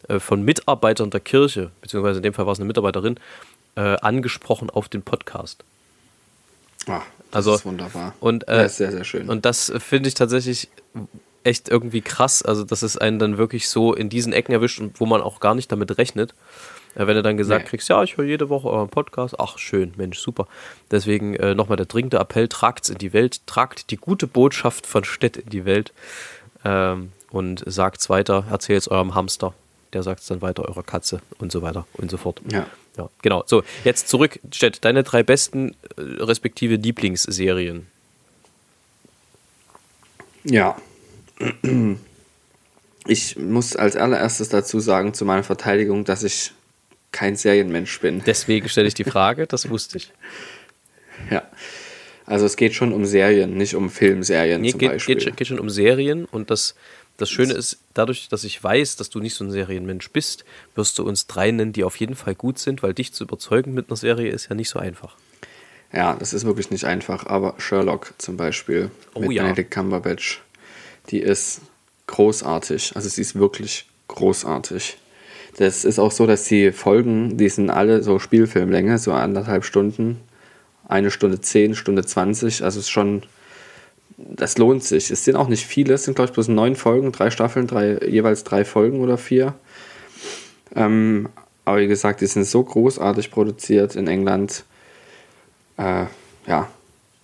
äh, 0.08 0.18
von 0.18 0.42
Mitarbeitern 0.42 1.10
der 1.10 1.20
Kirche, 1.20 1.70
beziehungsweise 1.80 2.18
in 2.18 2.22
dem 2.24 2.34
Fall 2.34 2.44
war 2.46 2.52
es 2.52 2.58
eine 2.58 2.66
Mitarbeiterin, 2.66 3.18
äh, 3.76 3.80
angesprochen 4.02 4.68
auf 4.68 4.88
den 4.90 5.00
Podcast. 5.02 5.64
Ah, 6.88 7.00
das 7.30 7.36
Also, 7.36 7.54
ist 7.54 7.64
wunderbar. 7.64 8.14
Und, 8.20 8.46
äh, 8.48 8.56
ja, 8.56 8.62
ist 8.64 8.76
sehr, 8.76 8.90
sehr 8.92 9.04
schön. 9.04 9.30
Und 9.30 9.46
das 9.46 9.72
finde 9.78 10.08
ich 10.08 10.14
tatsächlich 10.14 10.68
echt 11.44 11.68
irgendwie 11.68 12.00
krass, 12.00 12.42
also 12.42 12.64
dass 12.64 12.82
es 12.82 12.96
einen 12.96 13.18
dann 13.18 13.38
wirklich 13.38 13.68
so 13.68 13.94
in 13.94 14.08
diesen 14.08 14.32
Ecken 14.32 14.52
erwischt 14.52 14.80
und 14.80 15.00
wo 15.00 15.06
man 15.06 15.20
auch 15.20 15.40
gar 15.40 15.54
nicht 15.54 15.70
damit 15.72 15.98
rechnet. 15.98 16.34
Wenn 16.94 17.16
du 17.16 17.22
dann 17.22 17.38
gesagt 17.38 17.64
Nee. 17.64 17.68
kriegst, 17.70 17.88
ja, 17.88 18.02
ich 18.02 18.18
höre 18.18 18.26
jede 18.26 18.50
Woche 18.50 18.68
euren 18.68 18.90
Podcast, 18.90 19.40
ach 19.40 19.56
schön, 19.56 19.94
Mensch, 19.96 20.18
super. 20.18 20.46
Deswegen 20.90 21.34
äh, 21.36 21.54
nochmal 21.54 21.78
der 21.78 21.86
dringende 21.86 22.18
Appell, 22.18 22.48
tragt's 22.48 22.90
in 22.90 22.98
die 22.98 23.14
Welt, 23.14 23.46
tragt 23.46 23.90
die 23.90 23.96
gute 23.96 24.26
Botschaft 24.26 24.86
von 24.86 25.02
Stett 25.02 25.38
in 25.38 25.48
die 25.48 25.64
Welt 25.64 25.94
ähm, 26.66 27.12
und 27.30 27.62
sagt's 27.66 28.10
weiter, 28.10 28.44
erzählt's 28.50 28.88
eurem 28.88 29.14
Hamster, 29.14 29.54
der 29.94 30.02
sagt's 30.02 30.26
dann 30.26 30.42
weiter 30.42 30.66
eurer 30.68 30.82
Katze 30.82 31.22
und 31.38 31.50
so 31.50 31.62
weiter 31.62 31.86
und 31.94 32.10
so 32.10 32.16
fort. 32.18 32.40
ja. 32.50 32.66
Ja, 32.98 33.08
genau. 33.22 33.42
So, 33.46 33.62
jetzt 33.84 34.10
zurück, 34.10 34.38
Stett, 34.52 34.84
deine 34.84 35.02
drei 35.02 35.22
besten 35.22 35.70
äh, 35.96 36.02
respektive 36.22 36.74
Lieblingsserien. 36.74 37.86
Ja. 40.44 40.76
Ich 43.06 43.36
muss 43.36 43.74
als 43.76 43.96
allererstes 43.96 44.48
dazu 44.48 44.78
sagen, 44.80 45.12
zu 45.14 45.24
meiner 45.24 45.42
Verteidigung, 45.42 46.04
dass 46.04 46.22
ich 46.22 46.52
kein 47.10 47.36
Serienmensch 47.36 48.00
bin. 48.00 48.22
Deswegen 48.24 48.68
stelle 48.68 48.88
ich 48.88 48.94
die 48.94 49.04
Frage, 49.04 49.46
das 49.46 49.68
wusste 49.68 49.98
ich. 49.98 50.12
Ja. 51.30 51.42
Also 52.26 52.46
es 52.46 52.56
geht 52.56 52.74
schon 52.74 52.92
um 52.92 53.04
Serien, 53.06 53.56
nicht 53.56 53.76
um 53.76 53.90
Filmserien 53.90 54.60
Nee, 54.60 54.70
zum 54.72 54.80
geht, 54.80 54.90
Beispiel. 54.90 55.14
geht, 55.14 55.24
schon- 55.24 55.36
geht 55.36 55.46
schon 55.46 55.60
um 55.60 55.70
Serien 55.70 56.24
und 56.24 56.50
das, 56.50 56.74
das 57.16 57.30
Schöne 57.30 57.52
ist, 57.54 57.78
dadurch, 57.94 58.28
dass 58.28 58.42
ich 58.42 58.62
weiß, 58.62 58.96
dass 58.96 59.08
du 59.08 59.20
nicht 59.20 59.34
so 59.34 59.44
ein 59.44 59.50
Serienmensch 59.52 60.10
bist, 60.10 60.44
wirst 60.74 60.98
du 60.98 61.04
uns 61.04 61.28
drei 61.28 61.52
nennen, 61.52 61.72
die 61.72 61.84
auf 61.84 61.94
jeden 61.96 62.16
Fall 62.16 62.34
gut 62.34 62.58
sind, 62.58 62.82
weil 62.82 62.92
dich 62.92 63.12
zu 63.12 63.22
überzeugen 63.24 63.72
mit 63.72 63.88
einer 63.88 63.96
Serie 63.96 64.32
ist 64.32 64.48
ja 64.50 64.56
nicht 64.56 64.68
so 64.68 64.80
einfach. 64.80 65.16
Ja, 65.92 66.16
das 66.18 66.32
ist 66.34 66.44
wirklich 66.44 66.70
nicht 66.72 66.84
einfach, 66.86 67.24
aber 67.26 67.54
Sherlock 67.58 68.14
zum 68.18 68.36
Beispiel 68.36 68.90
Oh 69.14 69.20
mit 69.20 69.32
ja. 69.32 69.44
Benedict 69.44 69.70
Cumberbatch, 69.70 70.42
die 71.10 71.20
ist 71.20 71.60
großartig. 72.06 72.92
Also 72.94 73.08
sie 73.08 73.20
ist 73.20 73.38
wirklich 73.38 73.86
großartig. 74.08 74.98
Das 75.56 75.84
ist 75.84 75.98
auch 75.98 76.12
so, 76.12 76.26
dass 76.26 76.44
die 76.44 76.72
Folgen, 76.72 77.36
die 77.36 77.48
sind 77.48 77.70
alle 77.70 78.02
so 78.02 78.18
Spielfilmlänge, 78.18 78.98
so 78.98 79.12
anderthalb 79.12 79.64
Stunden, 79.64 80.20
eine 80.88 81.10
Stunde 81.10 81.40
zehn, 81.40 81.74
Stunde 81.74 82.04
zwanzig. 82.04 82.64
Also 82.64 82.78
es 82.78 82.86
ist 82.86 82.90
schon, 82.90 83.22
das 84.16 84.58
lohnt 84.58 84.82
sich. 84.84 85.10
Es 85.10 85.24
sind 85.24 85.36
auch 85.36 85.48
nicht 85.48 85.66
viele, 85.66 85.94
es 85.94 86.04
sind 86.04 86.14
glaube 86.14 86.30
ich 86.30 86.34
bloß 86.34 86.48
neun 86.48 86.76
Folgen, 86.76 87.12
drei 87.12 87.30
Staffeln, 87.30 87.66
drei, 87.66 87.98
jeweils 88.06 88.44
drei 88.44 88.64
Folgen 88.64 89.00
oder 89.00 89.18
vier. 89.18 89.54
Ähm, 90.74 91.28
aber 91.64 91.80
wie 91.80 91.86
gesagt, 91.86 92.20
die 92.22 92.26
sind 92.26 92.44
so 92.44 92.62
großartig 92.62 93.30
produziert 93.30 93.94
in 93.94 94.08
England. 94.08 94.64
Äh, 95.76 96.06
ja, 96.46 96.68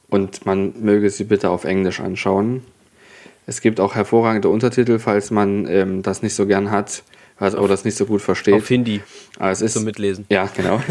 und 0.09 0.47
man 0.47 0.75
möge 0.81 1.11
sie 1.11 1.25
bitte 1.25 1.51
auf 1.51 1.65
Englisch 1.65 2.01
anschauen. 2.01 2.63
Es 3.49 3.63
gibt 3.63 3.81
auch 3.81 3.95
hervorragende 3.95 4.51
Untertitel, 4.51 4.99
falls 4.99 5.31
man 5.31 5.67
ähm, 5.69 6.03
das 6.03 6.23
nicht 6.23 6.35
so 6.35 6.47
gern 6.47 6.71
hat, 6.71 7.03
also, 7.39 7.57
oder 7.61 7.73
es 7.73 7.83
nicht 7.83 7.97
so 7.97 8.05
gut 8.05 8.21
versteht. 8.21 8.53
Auf 8.53 8.69
Hindi. 8.69 9.01
Aber 9.39 9.51
es 9.51 9.63
ist 9.63 9.73
zum 9.73 9.85
Mitlesen. 9.85 10.27
Ja, 10.29 10.51
genau. 10.55 10.83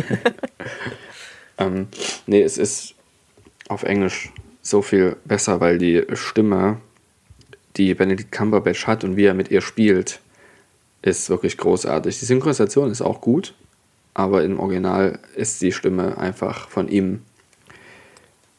ähm, 1.60 1.88
nee, 2.26 2.42
es 2.42 2.58
ist 2.58 2.96
auf 3.68 3.84
Englisch 3.84 4.32
so 4.64 4.82
viel 4.82 5.18
besser, 5.24 5.60
weil 5.60 5.78
die 5.78 6.04
Stimme, 6.14 6.82
die 7.76 7.94
Benedict 7.94 8.32
Cumberbatch 8.32 8.88
hat 8.88 9.04
und 9.04 9.18
wie 9.18 9.26
er 9.26 9.36
mit 9.36 9.52
ihr 9.52 9.62
spielt, 9.62 10.20
ist 11.04 11.30
wirklich 11.30 11.60
großartig. 11.60 12.18
Die 12.18 12.26
Synchronisation 12.26 12.90
ist 12.90 13.04
auch 13.04 13.22
gut, 13.22 13.54
aber 14.16 14.44
im 14.44 14.60
Original 14.60 15.20
ist 15.36 15.62
die 15.62 15.72
Stimme 15.72 16.18
einfach 16.18 16.70
von 16.70 16.88
ihm 16.88 17.22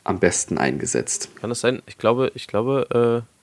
am 0.04 0.20
besten 0.20 0.56
eingesetzt. 0.56 1.30
Kann 1.40 1.50
das 1.50 1.62
sein? 1.62 1.82
Ich 1.86 1.98
glaube, 1.98 2.30
ich 2.36 2.46
glaube, 2.46 3.24
äh, 3.26 3.37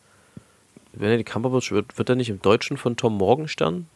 Benedict 0.96 1.32
Cumberbatch 1.32 1.72
wird, 1.72 1.98
wird 1.98 2.10
er 2.10 2.16
nicht 2.16 2.30
im 2.30 2.42
Deutschen 2.42 2.78
von 2.78 2.96
Tom 2.98 3.18
Morgenstern 3.18 3.88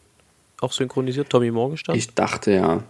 auch 0.62 0.72
synchronisiert? 0.72 1.30
Tommy 1.30 1.52
Morgenstern? 1.52 1.96
Ich 1.96 2.14
dachte 2.14 2.52
ja. 2.52 2.84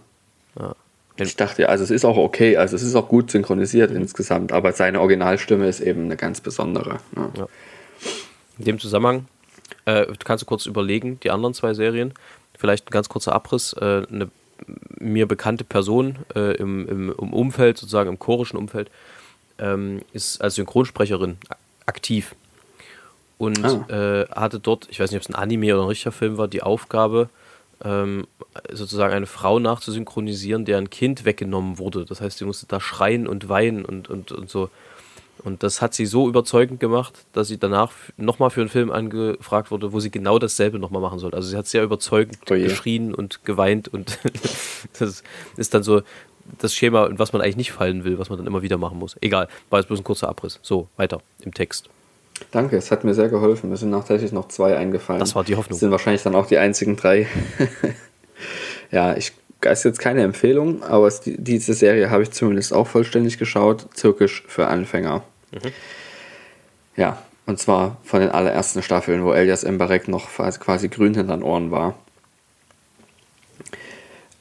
Ja. 0.58 0.74
Ich 1.16 1.36
dachte, 1.36 1.62
ja, 1.62 1.68
also 1.68 1.84
es 1.84 1.90
ist 1.90 2.04
auch 2.04 2.16
okay, 2.16 2.56
also 2.56 2.74
es 2.74 2.82
ist 2.82 2.94
auch 2.94 3.08
gut 3.08 3.30
synchronisiert 3.30 3.90
insgesamt, 3.90 4.52
aber 4.52 4.72
seine 4.72 5.00
Originalstimme 5.00 5.68
ist 5.68 5.80
eben 5.80 6.06
eine 6.06 6.16
ganz 6.16 6.40
besondere. 6.40 6.98
ne? 7.12 7.30
Ja. 7.34 7.42
Ja. 7.42 7.48
In 8.58 8.64
dem 8.64 8.78
Zusammenhang 8.78 9.26
äh, 9.84 10.06
kannst 10.24 10.42
du 10.42 10.46
kurz 10.46 10.66
überlegen, 10.66 11.20
die 11.20 11.30
anderen 11.30 11.54
zwei 11.54 11.74
Serien. 11.74 12.14
Vielleicht 12.58 12.88
ein 12.88 12.90
ganz 12.90 13.08
kurzer 13.08 13.34
Abriss. 13.34 13.74
Äh, 13.74 14.06
eine 14.10 14.30
mir 14.98 15.26
bekannte 15.26 15.64
Person 15.64 16.16
äh, 16.34 16.56
im, 16.56 16.86
im, 16.86 17.14
im 17.18 17.32
Umfeld, 17.32 17.78
sozusagen 17.78 18.10
im 18.10 18.18
chorischen 18.18 18.58
Umfeld, 18.58 18.90
ähm, 19.58 20.02
ist 20.12 20.40
als 20.40 20.56
Synchronsprecherin 20.56 21.38
aktiv. 21.86 22.34
Und 23.40 23.64
Ah. 23.64 23.86
äh, 23.88 24.26
hatte 24.28 24.60
dort, 24.60 24.86
ich 24.90 25.00
weiß 25.00 25.10
nicht, 25.10 25.16
ob 25.16 25.22
es 25.22 25.34
ein 25.34 25.34
Anime 25.34 25.72
oder 25.74 25.82
ein 25.84 25.88
richtiger 25.88 26.12
Film 26.12 26.36
war, 26.36 26.46
die 26.46 26.62
Aufgabe, 26.62 27.30
ähm, 27.82 28.26
sozusagen 28.70 29.14
eine 29.14 29.24
Frau 29.24 29.58
nachzusynchronisieren, 29.58 30.66
deren 30.66 30.90
Kind 30.90 31.24
weggenommen 31.24 31.78
wurde. 31.78 32.04
Das 32.04 32.20
heißt, 32.20 32.36
sie 32.36 32.44
musste 32.44 32.66
da 32.66 32.80
schreien 32.80 33.26
und 33.26 33.48
weinen 33.48 33.86
und, 33.86 34.10
und, 34.10 34.30
und 34.30 34.50
so. 34.50 34.68
Und 35.42 35.62
das 35.62 35.80
hat 35.80 35.94
sie 35.94 36.04
so 36.04 36.28
überzeugend 36.28 36.80
gemacht, 36.80 37.14
dass 37.32 37.48
sie 37.48 37.56
danach 37.56 37.92
nochmal 38.18 38.50
für 38.50 38.60
einen 38.60 38.68
Film 38.68 38.90
angefragt 38.90 39.70
wurde, 39.70 39.94
wo 39.94 40.00
sie 40.00 40.10
genau 40.10 40.38
dasselbe 40.38 40.78
nochmal 40.78 41.00
machen 41.00 41.18
soll. 41.18 41.34
Also 41.34 41.48
sie 41.48 41.56
hat 41.56 41.66
sehr 41.66 41.82
überzeugend 41.82 42.36
Oh 42.50 42.54
geschrien 42.54 43.14
und 43.14 43.42
geweint 43.46 43.88
und 43.88 44.18
das 44.98 45.22
ist 45.56 45.72
dann 45.72 45.82
so 45.82 46.02
das 46.58 46.74
Schema, 46.74 47.06
in 47.06 47.18
was 47.18 47.32
man 47.32 47.40
eigentlich 47.40 47.56
nicht 47.56 47.72
fallen 47.72 48.04
will, 48.04 48.18
was 48.18 48.28
man 48.28 48.36
dann 48.36 48.46
immer 48.46 48.60
wieder 48.60 48.76
machen 48.76 48.98
muss. 48.98 49.16
Egal, 49.22 49.48
war 49.70 49.78
jetzt 49.78 49.86
bloß 49.86 50.00
ein 50.00 50.04
kurzer 50.04 50.28
Abriss. 50.28 50.58
So, 50.60 50.88
weiter 50.98 51.22
im 51.40 51.54
Text. 51.54 51.88
Danke, 52.50 52.76
es 52.76 52.90
hat 52.90 53.04
mir 53.04 53.14
sehr 53.14 53.28
geholfen. 53.28 53.70
Mir 53.70 53.76
sind 53.76 53.92
tatsächlich 53.92 54.32
noch 54.32 54.48
zwei 54.48 54.76
eingefallen. 54.76 55.20
Das 55.20 55.34
war 55.34 55.44
die 55.44 55.56
Hoffnung. 55.56 55.70
Das 55.70 55.80
sind 55.80 55.90
wahrscheinlich 55.90 56.22
dann 56.22 56.34
auch 56.34 56.46
die 56.46 56.58
einzigen 56.58 56.96
drei. 56.96 57.26
ja, 58.90 59.16
ich 59.16 59.32
ist 59.62 59.84
jetzt 59.84 59.98
keine 59.98 60.22
Empfehlung, 60.22 60.82
aber 60.82 61.06
es, 61.06 61.20
die, 61.20 61.36
diese 61.36 61.74
Serie 61.74 62.10
habe 62.10 62.22
ich 62.22 62.30
zumindest 62.30 62.72
auch 62.72 62.86
vollständig 62.86 63.38
geschaut. 63.38 63.86
Türkisch 63.94 64.42
für 64.48 64.68
Anfänger. 64.68 65.22
Mhm. 65.52 65.72
Ja, 66.96 67.22
und 67.46 67.58
zwar 67.58 67.98
von 68.02 68.20
den 68.20 68.30
allerersten 68.30 68.82
Staffeln, 68.82 69.24
wo 69.24 69.32
Elias 69.32 69.64
Embarek 69.64 70.08
noch 70.08 70.28
quasi 70.30 70.88
grün 70.88 71.14
hinter 71.14 71.36
den 71.36 71.42
Ohren 71.42 71.70
war. 71.70 71.94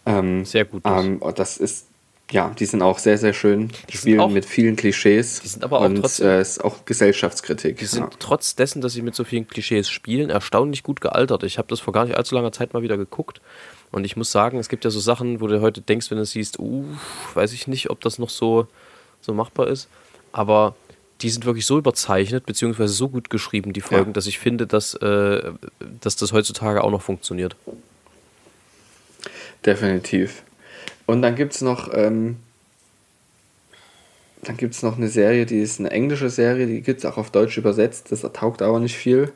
Ähm, 0.06 0.46
Sehr 0.46 0.66
gut. 0.66 0.84
ähm, 0.86 1.22
das 1.36 1.58
ist, 1.58 1.88
ja, 2.32 2.50
die 2.60 2.66
sind 2.66 2.82
auch 2.82 3.00
sehr, 3.00 3.18
sehr 3.18 3.34
schön. 3.34 3.72
Die 3.90 3.98
spielen 3.98 4.20
auch- 4.20 4.30
mit 4.30 4.46
vielen 4.46 4.76
Klischees. 4.76 5.40
die 5.42 5.48
sind 5.48 5.64
aber 5.64 5.80
auch 5.80 5.86
und 5.86 5.96
trotzdem- 5.96 6.28
äh, 6.28 6.42
ist 6.42 6.64
auch 6.64 6.86
Gesellschaftskritik. 6.86 7.78
Die 7.78 7.86
sind 7.86 8.04
ja. 8.04 8.10
trotz 8.20 8.56
dessen, 8.56 8.82
dass 8.82 8.94
sie 8.94 9.02
mit 9.02 9.16
so 9.16 9.24
vielen 9.24 9.48
Klischees 9.48 9.90
spielen, 9.90 10.30
erstaunlich 10.30 10.84
gut 10.84 11.02
gealtert. 11.02 11.44
Ich 11.44 11.58
habe 11.58 11.68
das 11.68 11.80
vor 11.80 11.94
gar 11.94 12.06
nicht 12.06 12.16
allzu 12.18 12.36
langer 12.36 12.52
Zeit 12.52 12.74
mal 12.74 12.82
wieder 12.84 12.98
geguckt. 12.98 13.42
Und 13.92 14.04
ich 14.06 14.16
muss 14.16 14.32
sagen, 14.32 14.60
es 14.60 14.70
gibt 14.70 14.86
ja 14.86 14.92
so 14.92 15.00
Sachen, 15.00 15.42
wo 15.42 15.48
du 15.48 15.62
heute 15.62 15.82
denkst, 15.82 16.12
wenn 16.12 16.20
du 16.20 16.26
siehst, 16.26 16.60
uh, 16.60 16.86
weiß 17.34 17.54
ich 17.54 17.68
nicht, 17.68 17.90
ob 17.90 18.02
das 18.02 18.20
noch 18.20 18.30
so, 18.30 18.68
so 19.22 19.34
machbar 19.34 19.68
ist. 19.68 19.88
Aber 20.32 20.76
die 21.22 21.30
sind 21.32 21.46
wirklich 21.46 21.66
so 21.66 21.78
überzeichnet, 21.80 22.46
beziehungsweise 22.46 22.94
so 22.94 23.10
gut 23.10 23.32
geschrieben, 23.32 23.74
die 23.74 23.82
Folgen, 23.82 24.12
Ja. 24.12 24.14
dass 24.14 24.28
ich 24.28 24.38
finde, 24.38 24.68
dass, 24.68 24.94
äh, 24.94 25.52
dass 26.02 26.16
das 26.16 26.32
heutzutage 26.32 26.84
auch 26.84 26.92
noch 26.92 27.02
funktioniert. 27.02 27.56
Definitiv. 29.66 30.44
Und 31.10 31.24
dann 31.24 31.34
gibt 31.34 31.56
es 31.56 31.62
noch, 31.62 31.92
ähm, 31.92 32.36
dann 34.44 34.58
gibt's 34.58 34.84
noch 34.84 34.96
eine 34.96 35.08
Serie, 35.08 35.48
die 35.48 35.60
ist 35.60 35.80
eine 35.80 35.90
englische 35.90 36.30
Serie, 36.30 36.68
die 36.68 36.82
gibt 36.82 37.00
es 37.00 37.06
auch 37.06 37.18
auf 37.18 37.32
Deutsch 37.32 37.58
übersetzt, 37.58 38.12
das 38.12 38.22
taugt 38.22 38.62
aber 38.62 38.80
nicht 38.80 38.96
viel. 38.96 39.32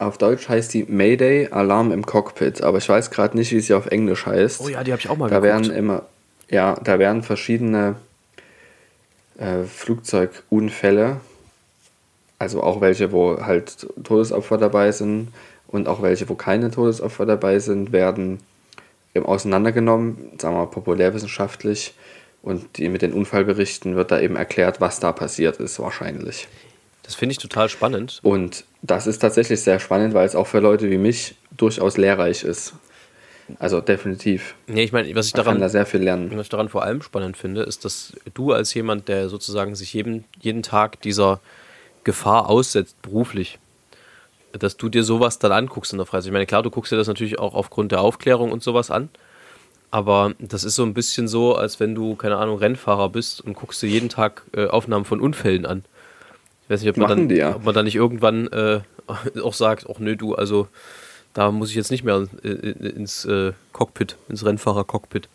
Auf 0.00 0.18
Deutsch 0.18 0.48
heißt 0.48 0.74
die 0.74 0.82
Mayday 0.82 1.46
Alarm 1.52 1.92
im 1.92 2.04
Cockpit, 2.04 2.62
aber 2.62 2.78
ich 2.78 2.88
weiß 2.88 3.12
gerade 3.12 3.36
nicht, 3.36 3.52
wie 3.52 3.60
sie 3.60 3.74
auf 3.74 3.86
Englisch 3.86 4.26
heißt. 4.26 4.60
Oh 4.60 4.68
ja, 4.68 4.82
die 4.82 4.90
habe 4.90 4.98
ich 4.98 5.08
auch 5.08 5.16
mal 5.16 5.30
Da 5.30 5.40
werden 5.40 5.62
geguckt. 5.62 5.78
immer, 5.78 6.02
ja, 6.50 6.74
da 6.82 6.98
werden 6.98 7.22
verschiedene 7.22 7.94
äh, 9.38 9.62
Flugzeugunfälle, 9.62 11.20
also 12.40 12.60
auch 12.64 12.80
welche, 12.80 13.12
wo 13.12 13.40
halt 13.40 13.86
Todesopfer 14.02 14.58
dabei 14.58 14.90
sind 14.90 15.28
und 15.68 15.86
auch 15.86 16.02
welche, 16.02 16.28
wo 16.28 16.34
keine 16.34 16.72
Todesopfer 16.72 17.24
dabei 17.24 17.60
sind, 17.60 17.92
werden 17.92 18.40
eben 19.16 19.26
auseinandergenommen, 19.26 20.32
sagen 20.38 20.54
wir 20.54 20.60
mal 20.60 20.70
populärwissenschaftlich. 20.70 21.94
Und 22.42 22.78
die 22.78 22.88
mit 22.88 23.02
den 23.02 23.12
Unfallberichten 23.12 23.96
wird 23.96 24.12
da 24.12 24.20
eben 24.20 24.36
erklärt, 24.36 24.80
was 24.80 25.00
da 25.00 25.10
passiert 25.12 25.56
ist, 25.56 25.80
wahrscheinlich. 25.80 26.46
Das 27.02 27.14
finde 27.14 27.32
ich 27.32 27.38
total 27.38 27.68
spannend. 27.68 28.20
Und 28.22 28.64
das 28.82 29.06
ist 29.06 29.18
tatsächlich 29.18 29.60
sehr 29.60 29.80
spannend, 29.80 30.14
weil 30.14 30.26
es 30.26 30.36
auch 30.36 30.46
für 30.46 30.60
Leute 30.60 30.90
wie 30.90 30.98
mich 30.98 31.34
durchaus 31.56 31.96
lehrreich 31.96 32.44
ist. 32.44 32.74
Also 33.58 33.80
definitiv. 33.80 34.54
Nee, 34.66 34.84
ich 34.84 34.92
meine, 34.92 35.14
was 35.14 35.28
ich 35.28 35.34
Man 35.34 35.44
daran 35.44 35.60
da 35.60 35.68
sehr 35.68 35.86
viel 35.86 36.00
lernen. 36.02 36.30
Was 36.34 36.46
ich 36.46 36.48
daran 36.48 36.68
vor 36.68 36.82
allem 36.82 37.02
spannend 37.02 37.36
finde, 37.36 37.62
ist, 37.62 37.84
dass 37.84 38.12
du 38.34 38.52
als 38.52 38.74
jemand, 38.74 39.08
der 39.08 39.28
sozusagen 39.28 39.76
sich 39.76 39.92
jeden, 39.94 40.24
jeden 40.40 40.62
Tag 40.62 41.00
dieser 41.02 41.40
Gefahr 42.02 42.48
aussetzt, 42.48 43.00
beruflich, 43.02 43.58
dass 44.58 44.76
du 44.76 44.88
dir 44.88 45.04
sowas 45.04 45.38
dann 45.38 45.52
anguckst 45.52 45.92
in 45.92 45.98
der 45.98 46.06
Freizeit. 46.06 46.28
Ich 46.28 46.32
meine, 46.32 46.46
klar, 46.46 46.62
du 46.62 46.70
guckst 46.70 46.92
dir 46.92 46.96
das 46.96 47.08
natürlich 47.08 47.38
auch 47.38 47.54
aufgrund 47.54 47.92
der 47.92 48.00
Aufklärung 48.00 48.52
und 48.52 48.62
sowas 48.62 48.90
an, 48.90 49.08
aber 49.90 50.34
das 50.38 50.64
ist 50.64 50.74
so 50.76 50.82
ein 50.84 50.94
bisschen 50.94 51.28
so, 51.28 51.54
als 51.54 51.80
wenn 51.80 51.94
du, 51.94 52.16
keine 52.16 52.36
Ahnung, 52.36 52.58
Rennfahrer 52.58 53.08
bist 53.08 53.40
und 53.40 53.54
guckst 53.54 53.82
dir 53.82 53.88
jeden 53.88 54.08
Tag 54.08 54.42
äh, 54.54 54.66
Aufnahmen 54.66 55.04
von 55.04 55.20
Unfällen 55.20 55.66
an. 55.66 55.84
Ich 56.64 56.70
weiß 56.70 56.80
nicht, 56.80 56.90
ob 56.90 56.96
man, 56.96 57.08
Machen 57.08 57.18
dann, 57.20 57.28
die 57.28 57.36
ja. 57.36 57.54
ob 57.56 57.64
man 57.64 57.74
dann 57.74 57.84
nicht 57.84 57.94
irgendwann 57.96 58.48
äh, 58.48 58.80
auch 59.42 59.54
sagt, 59.54 59.86
ach 59.88 59.98
nö, 59.98 60.16
du, 60.16 60.34
also 60.34 60.68
da 61.34 61.50
muss 61.50 61.70
ich 61.70 61.76
jetzt 61.76 61.90
nicht 61.90 62.02
mehr 62.02 62.26
äh, 62.42 62.48
ins 62.48 63.24
äh, 63.24 63.52
Cockpit, 63.72 64.16
ins 64.28 64.44
Rennfahrer-Cockpit. 64.44 65.28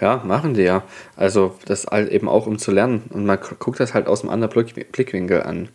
Ja, 0.00 0.22
machen 0.24 0.54
die 0.54 0.62
ja. 0.62 0.82
Also 1.16 1.56
das 1.64 1.86
halt 1.86 2.10
eben 2.10 2.28
auch 2.28 2.46
um 2.46 2.58
zu 2.58 2.70
lernen. 2.70 3.04
Und 3.10 3.24
man 3.24 3.40
gu- 3.40 3.54
guckt 3.58 3.80
das 3.80 3.94
halt 3.94 4.06
aus 4.08 4.20
einem 4.22 4.30
anderen 4.30 4.52
Blick, 4.52 4.92
Blickwinkel 4.92 5.42
an. 5.42 5.68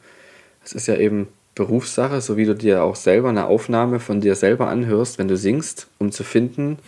Es 0.63 0.73
ist 0.73 0.87
ja 0.87 0.95
eben 0.95 1.27
Berufssache, 1.55 2.21
so 2.21 2.37
wie 2.37 2.45
du 2.45 2.55
dir 2.55 2.83
auch 2.83 2.95
selber 2.95 3.29
eine 3.29 3.45
Aufnahme 3.45 3.99
von 3.99 4.21
dir 4.21 4.35
selber 4.35 4.69
anhörst, 4.69 5.17
wenn 5.17 5.27
du 5.27 5.35
singst, 5.35 5.87
um 5.99 6.11
zu 6.11 6.23
finden, 6.23 6.79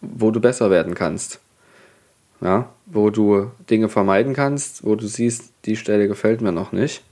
wo 0.00 0.30
du 0.30 0.40
besser 0.40 0.70
werden 0.70 0.94
kannst. 0.94 1.40
Ja, 2.40 2.68
wo 2.84 3.10
du 3.10 3.50
Dinge 3.70 3.88
vermeiden 3.88 4.34
kannst, 4.34 4.84
wo 4.84 4.94
du 4.94 5.06
siehst, 5.06 5.52
die 5.64 5.76
Stelle 5.76 6.06
gefällt 6.06 6.42
mir 6.42 6.52
noch 6.52 6.70
nicht. 6.70 7.02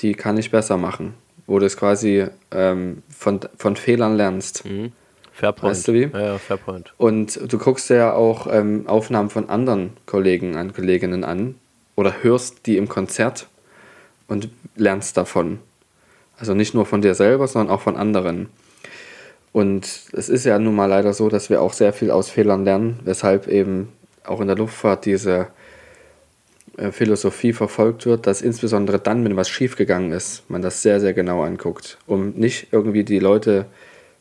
Die 0.00 0.14
kann 0.14 0.38
ich 0.38 0.50
besser 0.50 0.78
machen. 0.78 1.14
Wo 1.46 1.58
du 1.58 1.66
es 1.66 1.76
quasi 1.76 2.26
ähm, 2.50 3.02
von, 3.10 3.40
von 3.56 3.76
Fehlern 3.76 4.16
lernst. 4.16 4.64
Fairpoint. 5.32 5.70
Weißt 5.70 5.88
du 5.88 5.92
wie? 5.92 6.10
Ja, 6.12 6.20
ja, 6.20 6.38
Fairpoint. 6.38 6.94
Und 6.96 7.52
du 7.52 7.58
guckst 7.58 7.90
dir 7.90 7.96
ja 7.96 8.12
auch 8.12 8.48
ähm, 8.50 8.86
Aufnahmen 8.88 9.30
von 9.30 9.48
anderen 9.48 9.92
Kollegen 10.06 10.56
an, 10.56 10.72
Kolleginnen 10.72 11.22
an 11.22 11.54
oder 11.94 12.22
hörst 12.22 12.66
die 12.66 12.76
im 12.76 12.88
Konzert 12.88 13.46
und 14.28 14.48
lernst 14.76 15.16
davon. 15.16 15.58
Also 16.38 16.54
nicht 16.54 16.74
nur 16.74 16.86
von 16.86 17.02
dir 17.02 17.14
selber, 17.14 17.48
sondern 17.48 17.74
auch 17.74 17.80
von 17.80 17.96
anderen. 17.96 18.48
Und 19.52 20.02
es 20.12 20.28
ist 20.28 20.44
ja 20.44 20.58
nun 20.58 20.76
mal 20.76 20.86
leider 20.86 21.12
so, 21.12 21.28
dass 21.28 21.50
wir 21.50 21.60
auch 21.60 21.72
sehr 21.72 21.92
viel 21.92 22.10
aus 22.10 22.30
Fehlern 22.30 22.64
lernen, 22.64 23.00
weshalb 23.04 23.48
eben 23.48 23.88
auch 24.24 24.40
in 24.40 24.46
der 24.46 24.56
Luftfahrt 24.56 25.06
diese 25.06 25.48
äh, 26.76 26.92
Philosophie 26.92 27.52
verfolgt 27.52 28.06
wird, 28.06 28.26
dass 28.26 28.42
insbesondere 28.42 29.00
dann, 29.00 29.24
wenn 29.24 29.36
was 29.36 29.48
schiefgegangen 29.48 30.12
ist, 30.12 30.48
man 30.48 30.62
das 30.62 30.82
sehr, 30.82 31.00
sehr 31.00 31.14
genau 31.14 31.42
anguckt, 31.42 31.98
um 32.06 32.30
nicht 32.30 32.68
irgendwie 32.72 33.04
die 33.04 33.18
Leute 33.18 33.66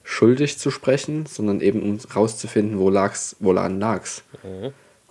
schuldig 0.04 0.58
zu 0.58 0.72
sprechen, 0.72 1.26
sondern 1.26 1.60
eben 1.60 1.84
um 1.84 2.00
rauszufinden, 2.16 2.80
wo 2.80 2.90
lag's, 2.90 3.36
woran 3.40 3.80
lag's. 3.80 4.24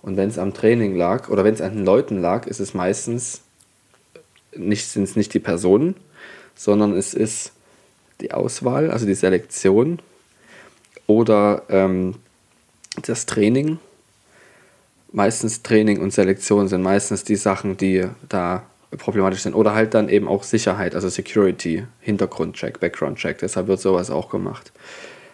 Und 0.01 0.17
wenn 0.17 0.29
es 0.29 0.39
am 0.39 0.53
Training 0.53 0.95
lag 0.95 1.29
oder 1.29 1.43
wenn 1.43 1.53
es 1.53 1.61
an 1.61 1.75
den 1.75 1.85
Leuten 1.85 2.19
lag, 2.19 2.47
ist 2.47 2.59
es 2.59 2.73
meistens 2.73 3.41
nicht 4.57 4.87
sind 4.87 5.03
es 5.03 5.15
nicht 5.15 5.33
die 5.33 5.39
Personen, 5.39 5.95
sondern 6.55 6.93
es 6.93 7.13
ist 7.13 7.51
die 8.21 8.31
Auswahl, 8.33 8.91
also 8.91 9.05
die 9.05 9.13
Selektion 9.13 9.99
oder 11.05 11.63
ähm, 11.69 12.15
das 13.01 13.25
Training. 13.25 13.79
Meistens 15.11 15.63
Training 15.63 16.01
und 16.01 16.13
Selektion 16.13 16.67
sind 16.67 16.81
meistens 16.81 17.23
die 17.23 17.35
Sachen, 17.35 17.77
die 17.77 18.05
da 18.27 18.63
problematisch 18.97 19.41
sind. 19.41 19.53
Oder 19.53 19.73
halt 19.73 19.93
dann 19.93 20.09
eben 20.09 20.27
auch 20.27 20.43
Sicherheit, 20.43 20.95
also 20.95 21.09
Security, 21.09 21.85
Hintergrundcheck, 22.01 22.79
Background-Check. 22.79 23.37
Deshalb 23.39 23.67
wird 23.67 23.79
sowas 23.79 24.09
auch 24.09 24.29
gemacht. 24.29 24.71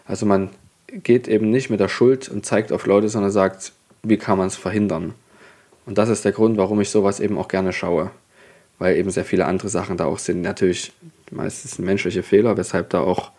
Also 0.05 0.25
man 0.25 0.49
geht 0.87 1.27
eben 1.27 1.49
nicht 1.49 1.69
mit 1.69 1.79
der 1.79 1.87
Schuld 1.87 2.29
und 2.29 2.45
zeigt 2.45 2.71
auf 2.71 2.85
Leute, 2.85 3.09
sondern 3.09 3.31
sagt, 3.31 3.73
wie 4.03 4.17
kann 4.17 4.37
man 4.37 4.47
es 4.47 4.55
verhindern. 4.55 5.13
Und 5.85 5.97
das 5.97 6.09
ist 6.09 6.25
der 6.25 6.31
Grund, 6.31 6.57
warum 6.57 6.79
ich 6.81 6.89
sowas 6.89 7.19
eben 7.19 7.37
auch 7.37 7.47
gerne 7.47 7.73
schaue. 7.73 8.11
Weil 8.79 8.97
eben 8.97 9.11
sehr 9.11 9.25
viele 9.25 9.45
andere 9.45 9.69
Sachen 9.69 9.97
da 9.97 10.05
auch 10.05 10.19
sind. 10.19 10.41
Natürlich 10.41 10.91
meistens 11.31 11.79
menschliche 11.79 12.23
Fehler, 12.23 12.57
weshalb 12.57 12.89
da 12.89 13.01
auch 13.01 13.31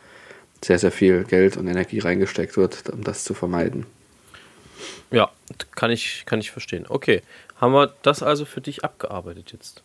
sehr, 0.64 0.78
sehr 0.78 0.92
viel 0.92 1.24
Geld 1.24 1.56
und 1.56 1.66
Energie 1.66 1.98
reingesteckt 1.98 2.56
wird, 2.56 2.88
um 2.90 3.04
das 3.04 3.24
zu 3.24 3.34
vermeiden. 3.34 3.86
Ja, 5.10 5.30
kann 5.74 5.90
ich, 5.90 6.24
kann 6.26 6.40
ich 6.40 6.50
verstehen. 6.50 6.86
Okay, 6.88 7.22
haben 7.56 7.72
wir 7.72 7.92
das 8.02 8.22
also 8.22 8.44
für 8.44 8.60
dich 8.60 8.84
abgearbeitet 8.84 9.52
jetzt? 9.52 9.82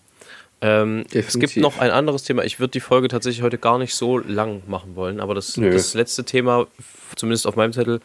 Ähm, 0.62 1.06
es 1.14 1.40
gibt 1.40 1.56
noch 1.58 1.80
ein 1.80 1.92
anderes 1.92 2.24
Thema. 2.24 2.44
Ich 2.44 2.60
würde 2.60 2.72
die 2.72 2.80
Folge 2.82 3.08
tatsächlich 3.08 3.44
heute 3.44 3.58
gar 3.58 3.78
nicht 3.78 3.96
so 3.96 4.18
lang 4.18 4.64
machen 4.68 4.96
wollen, 4.96 5.20
aber 5.20 5.36
das, 5.36 5.54
das 5.54 5.94
letzte 5.94 6.26
Thema, 6.26 6.68
zumindest 7.16 7.48
auf 7.48 7.56
meinem 7.56 7.72
Zettel, 7.72 8.02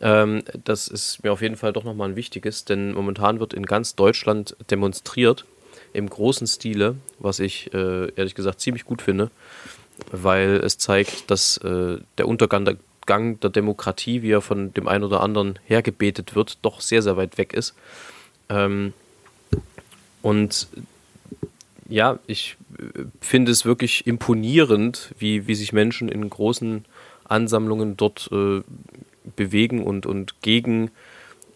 ähm, 0.00 0.42
das 0.64 0.88
ist 0.88 1.22
mir 1.22 1.32
auf 1.32 1.42
jeden 1.42 1.56
Fall 1.56 1.72
doch 1.72 1.84
nochmal 1.84 2.08
ein 2.08 2.16
wichtiges, 2.16 2.64
denn 2.64 2.92
momentan 2.92 3.38
wird 3.38 3.54
in 3.54 3.66
ganz 3.66 3.94
Deutschland 3.94 4.56
demonstriert, 4.68 5.44
im 5.92 6.08
großen 6.08 6.46
Stile, 6.46 6.96
was 7.18 7.38
ich 7.40 7.72
äh, 7.74 8.12
ehrlich 8.14 8.34
gesagt 8.34 8.60
ziemlich 8.60 8.84
gut 8.84 9.02
finde, 9.02 9.30
weil 10.10 10.60
es 10.64 10.78
zeigt, 10.78 11.30
dass 11.30 11.58
äh, 11.58 11.98
der 12.18 12.28
Untergang 12.28 12.64
der, 12.64 13.50
Demokratie, 13.50 14.22
wie 14.22 14.30
er 14.30 14.40
von 14.40 14.72
dem 14.74 14.88
einen 14.88 15.04
oder 15.04 15.20
anderen 15.20 15.58
hergebetet 15.64 16.34
wird, 16.34 16.58
doch 16.62 16.80
sehr, 16.80 17.02
sehr 17.02 17.16
weit 17.16 17.36
weg 17.36 17.52
ist. 17.52 17.74
Ähm, 18.48 18.92
und 20.22 20.68
ja, 21.88 22.18
ich 22.26 22.56
äh, 22.78 23.04
finde 23.20 23.52
es 23.52 23.64
wirklich 23.64 24.06
imponierend, 24.06 25.14
wie, 25.18 25.46
wie 25.46 25.54
sich 25.54 25.72
Menschen 25.72 26.08
in 26.08 26.28
großen 26.28 26.84
Ansammlungen 27.24 27.96
dort 27.96 28.30
äh, 28.32 28.62
bewegen 29.36 29.82
und, 29.82 30.06
und 30.06 30.40
gegen 30.42 30.88
äh, 30.88 30.90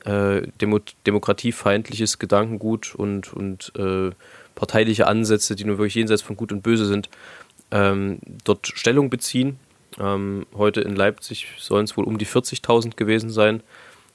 Demo 0.06 0.80
demokratiefeindliches 1.06 2.18
Gedankengut 2.18 2.94
und, 2.94 3.32
und 3.32 3.72
äh, 3.76 4.10
parteiliche 4.54 5.06
Ansätze, 5.06 5.56
die 5.56 5.64
nur 5.64 5.78
wirklich 5.78 5.96
jenseits 5.96 6.22
von 6.22 6.36
Gut 6.36 6.52
und 6.52 6.62
Böse 6.62 6.86
sind, 6.86 7.08
ähm, 7.70 8.18
dort 8.44 8.66
Stellung 8.66 9.10
beziehen. 9.10 9.58
Ähm, 9.98 10.46
heute 10.54 10.80
in 10.80 10.94
Leipzig 10.94 11.48
sollen 11.58 11.84
es 11.84 11.96
wohl 11.96 12.04
um 12.04 12.18
die 12.18 12.26
40.000 12.26 12.96
gewesen 12.96 13.30
sein. 13.30 13.62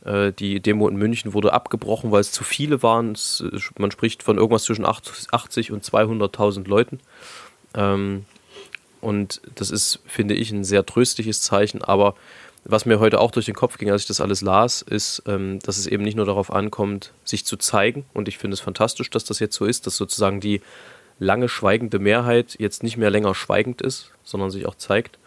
Äh, 0.06 0.32
die 0.32 0.60
Demo 0.60 0.88
in 0.88 0.96
München 0.96 1.34
wurde 1.34 1.54
abgebrochen, 1.54 2.12
weil 2.12 2.22
es 2.22 2.32
zu 2.32 2.44
viele 2.44 2.84
waren. 2.84 3.14
Es, 3.14 3.44
man 3.78 3.92
spricht 3.92 4.24
von 4.24 4.38
irgendwas 4.38 4.64
zwischen 4.64 4.86
80 4.86 5.72
und 5.72 5.84
200.000 5.84 6.68
Leuten. 6.68 7.00
Ähm, 7.76 8.26
und 9.00 9.42
das 9.56 9.72
ist, 9.72 10.00
finde 10.06 10.36
ich, 10.36 10.52
ein 10.52 10.64
sehr 10.64 10.86
tröstliches 10.86 11.42
Zeichen. 11.42 11.84
Aber 11.84 12.16
was 12.64 12.86
mir 12.86 13.00
heute 13.00 13.20
auch 13.20 13.32
durch 13.32 13.48
den 13.48 13.56
Kopf 13.56 13.78
ging, 13.78 13.90
als 13.90 14.04
ich 14.04 14.08
das 14.08 14.22
alles 14.22 14.42
las, 14.42 14.82
ist, 14.82 15.24
ähm, 15.26 15.60
dass 15.60 15.78
es 15.78 15.88
eben 15.88 16.04
nicht 16.04 16.16
nur 16.16 16.26
darauf 16.26 16.52
ankommt, 16.52 17.12
sich 17.24 17.46
zu 17.46 17.58
zeigen. 17.58 18.06
Und 18.14 18.28
ich 18.28 18.38
finde 18.38 18.54
es 18.54 18.60
fantastisch, 18.60 19.10
dass 19.10 19.24
das 19.24 19.40
jetzt 19.40 19.56
so 19.56 19.66
ist, 19.66 19.88
dass 19.88 19.98
sozusagen 19.98 20.40
die 20.40 20.62
lange 21.20 21.50
schweigende 21.50 22.00
Mehrheit 22.00 22.56
jetzt 22.60 22.84
nicht 22.84 22.98
mehr 22.98 23.10
länger 23.10 23.36
schweigend 23.36 23.82
ist, 23.82 24.12
sondern 24.24 24.52
sich 24.52 24.66
auch 24.66 24.76
zeigt, 24.76 25.18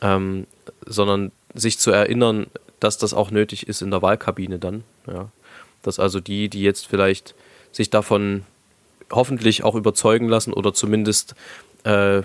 ähm, 0.00 0.46
sondern 0.86 1.32
sich 1.54 1.78
zu 1.78 1.90
erinnern, 1.90 2.46
dass 2.78 2.98
das 2.98 3.14
auch 3.14 3.30
nötig 3.30 3.68
ist 3.68 3.82
in 3.82 3.90
der 3.90 4.02
Wahlkabine 4.02 4.58
dann. 4.58 4.84
Ja. 5.06 5.30
Dass 5.82 5.98
also 5.98 6.20
die, 6.20 6.48
die 6.48 6.62
jetzt 6.62 6.86
vielleicht 6.86 7.34
sich 7.72 7.90
davon 7.90 8.44
hoffentlich 9.10 9.64
auch 9.64 9.74
überzeugen 9.74 10.28
lassen 10.28 10.52
oder 10.52 10.72
zumindest 10.72 11.34
äh, 11.84 12.22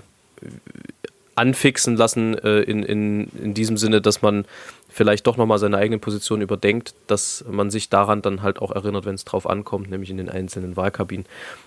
anfixen 1.36 1.98
lassen 1.98 2.38
äh, 2.38 2.62
in, 2.62 2.84
in, 2.84 3.28
in 3.42 3.54
diesem 3.54 3.78
Sinne, 3.78 4.02
dass 4.02 4.22
man 4.22 4.46
vielleicht 4.90 5.28
doch 5.28 5.36
nochmal 5.36 5.60
seine 5.60 5.78
eigene 5.78 6.00
Position 6.00 6.42
überdenkt, 6.42 6.96
dass 7.08 7.44
man 7.50 7.70
sich 7.70 7.90
daran 7.90 8.22
dann 8.22 8.42
halt 8.42 8.60
auch 8.60 8.72
erinnert, 8.72 9.06
wenn 9.06 9.16
es 9.16 9.26
drauf 9.26 9.48
ankommt, 9.48 9.90
nämlich 9.90 10.10
in 10.10 10.18
den 10.18 10.30
einzelnen 10.30 10.78
Wahlkabinen. 10.78 11.26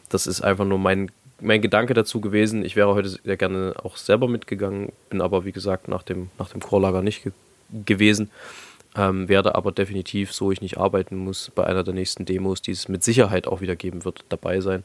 Das 0.08 0.26
ist 0.26 0.40
einfach 0.40 0.64
nur 0.64 0.78
mein, 0.78 1.10
mein 1.40 1.60
Gedanke 1.60 1.92
dazu 1.92 2.20
gewesen. 2.20 2.64
Ich 2.64 2.76
wäre 2.76 2.94
heute 2.94 3.10
sehr 3.10 3.36
gerne 3.36 3.74
auch 3.82 3.96
selber 3.98 4.28
mitgegangen, 4.28 4.92
bin 5.10 5.20
aber 5.20 5.44
wie 5.44 5.52
gesagt 5.52 5.88
nach 5.88 6.02
dem, 6.02 6.30
nach 6.38 6.48
dem 6.48 6.60
Chorlager 6.60 7.02
nicht 7.02 7.22
ge 7.22 7.32
gewesen. 7.84 8.30
Ähm, 8.96 9.28
werde 9.28 9.54
aber 9.54 9.70
definitiv, 9.72 10.32
so 10.32 10.50
ich 10.50 10.62
nicht 10.62 10.78
arbeiten 10.78 11.16
muss, 11.16 11.52
bei 11.54 11.64
einer 11.66 11.84
der 11.84 11.92
nächsten 11.92 12.24
Demos, 12.24 12.62
die 12.62 12.70
es 12.70 12.88
mit 12.88 13.04
Sicherheit 13.04 13.46
auch 13.46 13.60
wieder 13.60 13.76
geben 13.76 14.06
wird, 14.06 14.24
dabei 14.30 14.62
sein. 14.62 14.84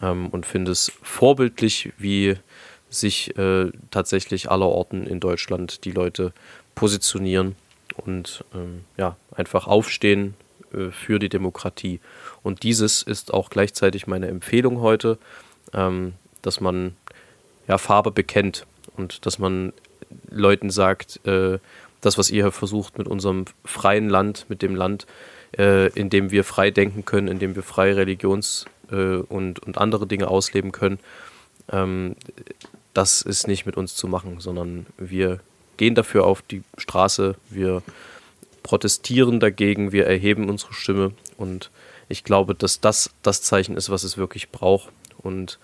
Ähm, 0.00 0.28
und 0.28 0.46
finde 0.46 0.70
es 0.70 0.92
vorbildlich, 1.02 1.92
wie 1.98 2.36
sich 2.92 3.36
äh, 3.36 3.70
tatsächlich 3.90 4.50
allerorten 4.50 5.06
in 5.06 5.20
Deutschland 5.20 5.84
die 5.84 5.92
Leute 5.92 6.32
positionieren 6.74 7.56
und 7.96 8.44
ähm, 8.54 8.84
ja, 8.96 9.16
einfach 9.34 9.66
aufstehen 9.66 10.34
äh, 10.72 10.90
für 10.90 11.18
die 11.18 11.28
Demokratie. 11.28 12.00
Und 12.42 12.62
dieses 12.62 13.02
ist 13.02 13.32
auch 13.32 13.50
gleichzeitig 13.50 14.06
meine 14.06 14.28
Empfehlung 14.28 14.80
heute, 14.80 15.18
ähm, 15.72 16.14
dass 16.42 16.60
man 16.60 16.96
ja, 17.68 17.78
Farbe 17.78 18.10
bekennt 18.10 18.66
und 18.96 19.24
dass 19.26 19.38
man 19.38 19.72
Leuten 20.30 20.70
sagt, 20.70 21.24
äh, 21.26 21.58
das, 22.00 22.18
was 22.18 22.30
ihr 22.30 22.50
versucht 22.52 22.98
mit 22.98 23.08
unserem 23.08 23.44
freien 23.64 24.08
Land, 24.08 24.46
mit 24.48 24.60
dem 24.60 24.74
Land, 24.74 25.06
äh, 25.56 25.88
in 25.92 26.10
dem 26.10 26.30
wir 26.30 26.44
frei 26.44 26.70
denken 26.70 27.04
können, 27.04 27.28
in 27.28 27.38
dem 27.38 27.54
wir 27.54 27.62
frei 27.62 27.92
Religions- 27.92 28.66
äh, 28.90 29.16
und, 29.16 29.60
und 29.60 29.78
andere 29.78 30.06
Dinge 30.06 30.28
ausleben 30.28 30.72
können, 30.72 30.98
ähm, 31.70 32.16
das 32.94 33.22
ist 33.22 33.46
nicht 33.46 33.66
mit 33.66 33.76
uns 33.76 33.94
zu 33.94 34.08
machen, 34.08 34.40
sondern 34.40 34.86
wir 34.98 35.40
gehen 35.76 35.94
dafür 35.94 36.24
auf 36.24 36.42
die 36.42 36.62
Straße, 36.76 37.36
wir 37.50 37.82
protestieren 38.62 39.40
dagegen, 39.40 39.92
wir 39.92 40.06
erheben 40.06 40.48
unsere 40.48 40.74
Stimme 40.74 41.12
und 41.36 41.70
ich 42.08 42.24
glaube, 42.24 42.54
dass 42.54 42.80
das 42.80 43.10
das 43.22 43.42
Zeichen 43.42 43.76
ist, 43.76 43.90
was 43.90 44.04
es 44.04 44.18
wirklich 44.18 44.50
braucht. 44.50 44.90
Und 45.18 45.58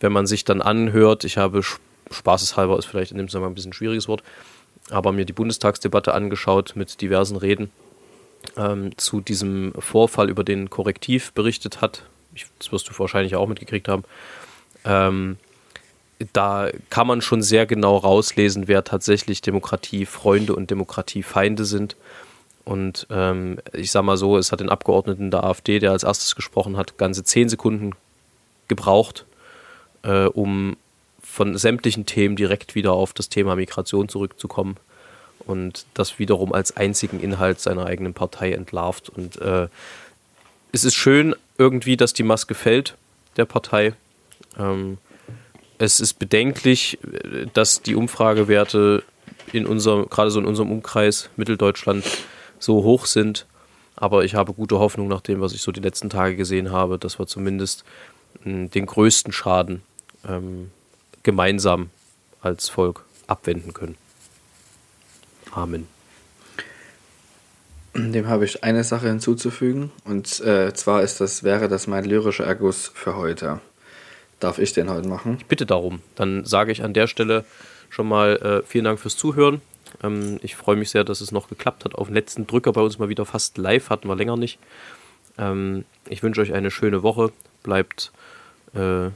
wenn 0.00 0.12
man 0.12 0.26
sich 0.26 0.44
dann 0.44 0.60
anhört, 0.60 1.24
ich 1.24 1.38
habe 1.38 1.62
spaßeshalber 2.10 2.78
ist 2.78 2.84
vielleicht 2.84 3.10
in 3.10 3.18
dem 3.18 3.28
Zusammenhang 3.28 3.52
ein 3.52 3.54
bisschen 3.54 3.70
ein 3.70 3.74
schwieriges 3.74 4.08
Wort, 4.08 4.22
aber 4.90 5.12
mir 5.12 5.24
die 5.24 5.32
Bundestagsdebatte 5.32 6.12
angeschaut 6.12 6.72
mit 6.76 7.00
diversen 7.00 7.36
Reden 7.36 7.70
ähm, 8.56 8.96
zu 8.98 9.20
diesem 9.20 9.72
Vorfall, 9.78 10.28
über 10.28 10.44
den 10.44 10.68
Korrektiv 10.68 11.32
berichtet 11.32 11.80
hat. 11.80 12.04
Ich, 12.34 12.46
das 12.58 12.72
wirst 12.72 12.88
du 12.88 12.98
wahrscheinlich 12.98 13.36
auch 13.36 13.48
mitgekriegt 13.48 13.88
haben. 13.88 14.04
Ähm, 14.84 15.38
da 16.32 16.70
kann 16.90 17.06
man 17.06 17.20
schon 17.20 17.42
sehr 17.42 17.66
genau 17.66 17.96
rauslesen, 17.96 18.68
wer 18.68 18.84
tatsächlich 18.84 19.42
Demokratiefreunde 19.42 20.54
und 20.54 20.70
Demokratiefeinde 20.70 21.64
sind. 21.64 21.96
Und 22.64 23.06
ähm, 23.10 23.58
ich 23.72 23.90
sage 23.90 24.06
mal 24.06 24.16
so, 24.16 24.38
es 24.38 24.52
hat 24.52 24.60
den 24.60 24.70
Abgeordneten 24.70 25.30
der 25.30 25.44
AfD, 25.44 25.78
der 25.78 25.92
als 25.92 26.02
erstes 26.02 26.34
gesprochen 26.34 26.76
hat, 26.76 26.96
ganze 26.96 27.22
zehn 27.24 27.48
Sekunden 27.48 27.92
gebraucht, 28.68 29.26
äh, 30.02 30.24
um 30.24 30.76
von 31.22 31.56
sämtlichen 31.58 32.06
Themen 32.06 32.36
direkt 32.36 32.74
wieder 32.74 32.92
auf 32.92 33.12
das 33.12 33.28
Thema 33.28 33.56
Migration 33.56 34.08
zurückzukommen 34.08 34.76
und 35.40 35.84
das 35.94 36.18
wiederum 36.18 36.52
als 36.52 36.76
einzigen 36.76 37.20
Inhalt 37.20 37.60
seiner 37.60 37.86
eigenen 37.86 38.14
Partei 38.14 38.52
entlarvt. 38.52 39.08
Und 39.08 39.40
äh, 39.40 39.68
es 40.72 40.84
ist 40.84 40.94
schön 40.94 41.34
irgendwie, 41.58 41.96
dass 41.96 42.12
die 42.12 42.22
Maske 42.22 42.54
fällt 42.54 42.96
der 43.36 43.44
Partei. 43.44 43.94
Ähm, 44.58 44.98
es 45.78 46.00
ist 46.00 46.14
bedenklich, 46.14 46.98
dass 47.52 47.82
die 47.82 47.94
Umfragewerte 47.94 49.02
in 49.52 49.66
unserem, 49.66 50.08
gerade 50.08 50.30
so 50.30 50.40
in 50.40 50.46
unserem 50.46 50.70
Umkreis 50.70 51.30
Mitteldeutschland 51.36 52.04
so 52.58 52.82
hoch 52.82 53.06
sind. 53.06 53.46
Aber 53.96 54.24
ich 54.24 54.34
habe 54.34 54.52
gute 54.52 54.78
Hoffnung 54.78 55.08
nach 55.08 55.20
dem, 55.20 55.40
was 55.40 55.52
ich 55.52 55.62
so 55.62 55.70
die 55.70 55.80
letzten 55.80 56.10
Tage 56.10 56.36
gesehen 56.36 56.72
habe, 56.72 56.98
dass 56.98 57.18
wir 57.18 57.26
zumindest 57.26 57.84
mh, 58.44 58.68
den 58.68 58.86
größten 58.86 59.32
Schaden 59.32 59.82
ähm, 60.28 60.70
gemeinsam 61.22 61.90
als 62.40 62.68
Volk 62.68 63.04
abwenden 63.26 63.72
können. 63.72 63.96
Amen. 65.52 65.86
Dem 67.94 68.26
habe 68.26 68.44
ich 68.44 68.64
eine 68.64 68.82
Sache 68.82 69.06
hinzuzufügen 69.06 69.92
und 70.04 70.40
äh, 70.40 70.74
zwar 70.74 71.02
ist 71.02 71.20
das 71.20 71.44
wäre 71.44 71.68
das 71.68 71.86
mein 71.86 72.04
lyrischer 72.04 72.44
Erguss 72.44 72.90
für 72.92 73.14
heute. 73.14 73.60
Darf 74.44 74.58
ich 74.58 74.74
den 74.74 74.90
heute 74.90 75.08
machen? 75.08 75.38
Ich 75.40 75.46
bitte 75.46 75.64
darum. 75.64 76.00
Dann 76.16 76.44
sage 76.44 76.70
ich 76.70 76.84
an 76.84 76.92
der 76.92 77.06
Stelle 77.06 77.46
schon 77.88 78.06
mal 78.06 78.36
äh, 78.36 78.62
vielen 78.68 78.84
Dank 78.84 79.00
fürs 79.00 79.16
Zuhören. 79.16 79.62
Ähm, 80.02 80.38
ich 80.42 80.54
freue 80.54 80.76
mich 80.76 80.90
sehr, 80.90 81.02
dass 81.02 81.22
es 81.22 81.32
noch 81.32 81.48
geklappt 81.48 81.86
hat. 81.86 81.94
Auf 81.94 82.08
den 82.08 82.14
letzten 82.14 82.46
Drücker 82.46 82.74
bei 82.74 82.82
uns 82.82 82.98
mal 82.98 83.08
wieder 83.08 83.24
fast 83.24 83.56
live, 83.56 83.88
hatten 83.88 84.06
wir 84.06 84.14
länger 84.14 84.36
nicht. 84.36 84.58
Ähm, 85.38 85.86
ich 86.10 86.22
wünsche 86.22 86.42
euch 86.42 86.52
eine 86.52 86.70
schöne 86.70 87.02
Woche. 87.02 87.32
Bleibt 87.62 88.12
äh, 88.74 89.08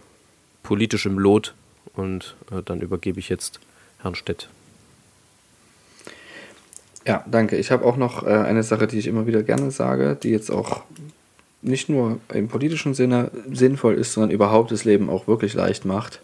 politisch 0.62 1.04
im 1.04 1.18
Lot 1.18 1.52
und 1.92 2.34
äh, 2.50 2.62
dann 2.64 2.80
übergebe 2.80 3.20
ich 3.20 3.28
jetzt 3.28 3.60
Herrn 4.00 4.14
Stett. 4.14 4.48
Ja, 7.06 7.22
danke. 7.30 7.56
Ich 7.56 7.70
habe 7.70 7.84
auch 7.84 7.98
noch 7.98 8.26
äh, 8.26 8.30
eine 8.30 8.62
Sache, 8.62 8.86
die 8.86 8.98
ich 8.98 9.08
immer 9.08 9.26
wieder 9.26 9.42
gerne 9.42 9.70
sage, 9.72 10.16
die 10.22 10.30
jetzt 10.30 10.48
auch 10.48 10.84
nicht 11.62 11.88
nur 11.88 12.20
im 12.32 12.48
politischen 12.48 12.94
Sinne 12.94 13.30
sinnvoll 13.50 13.94
ist, 13.94 14.12
sondern 14.12 14.30
überhaupt 14.30 14.70
das 14.70 14.84
Leben 14.84 15.10
auch 15.10 15.26
wirklich 15.26 15.54
leicht 15.54 15.84
macht. 15.84 16.20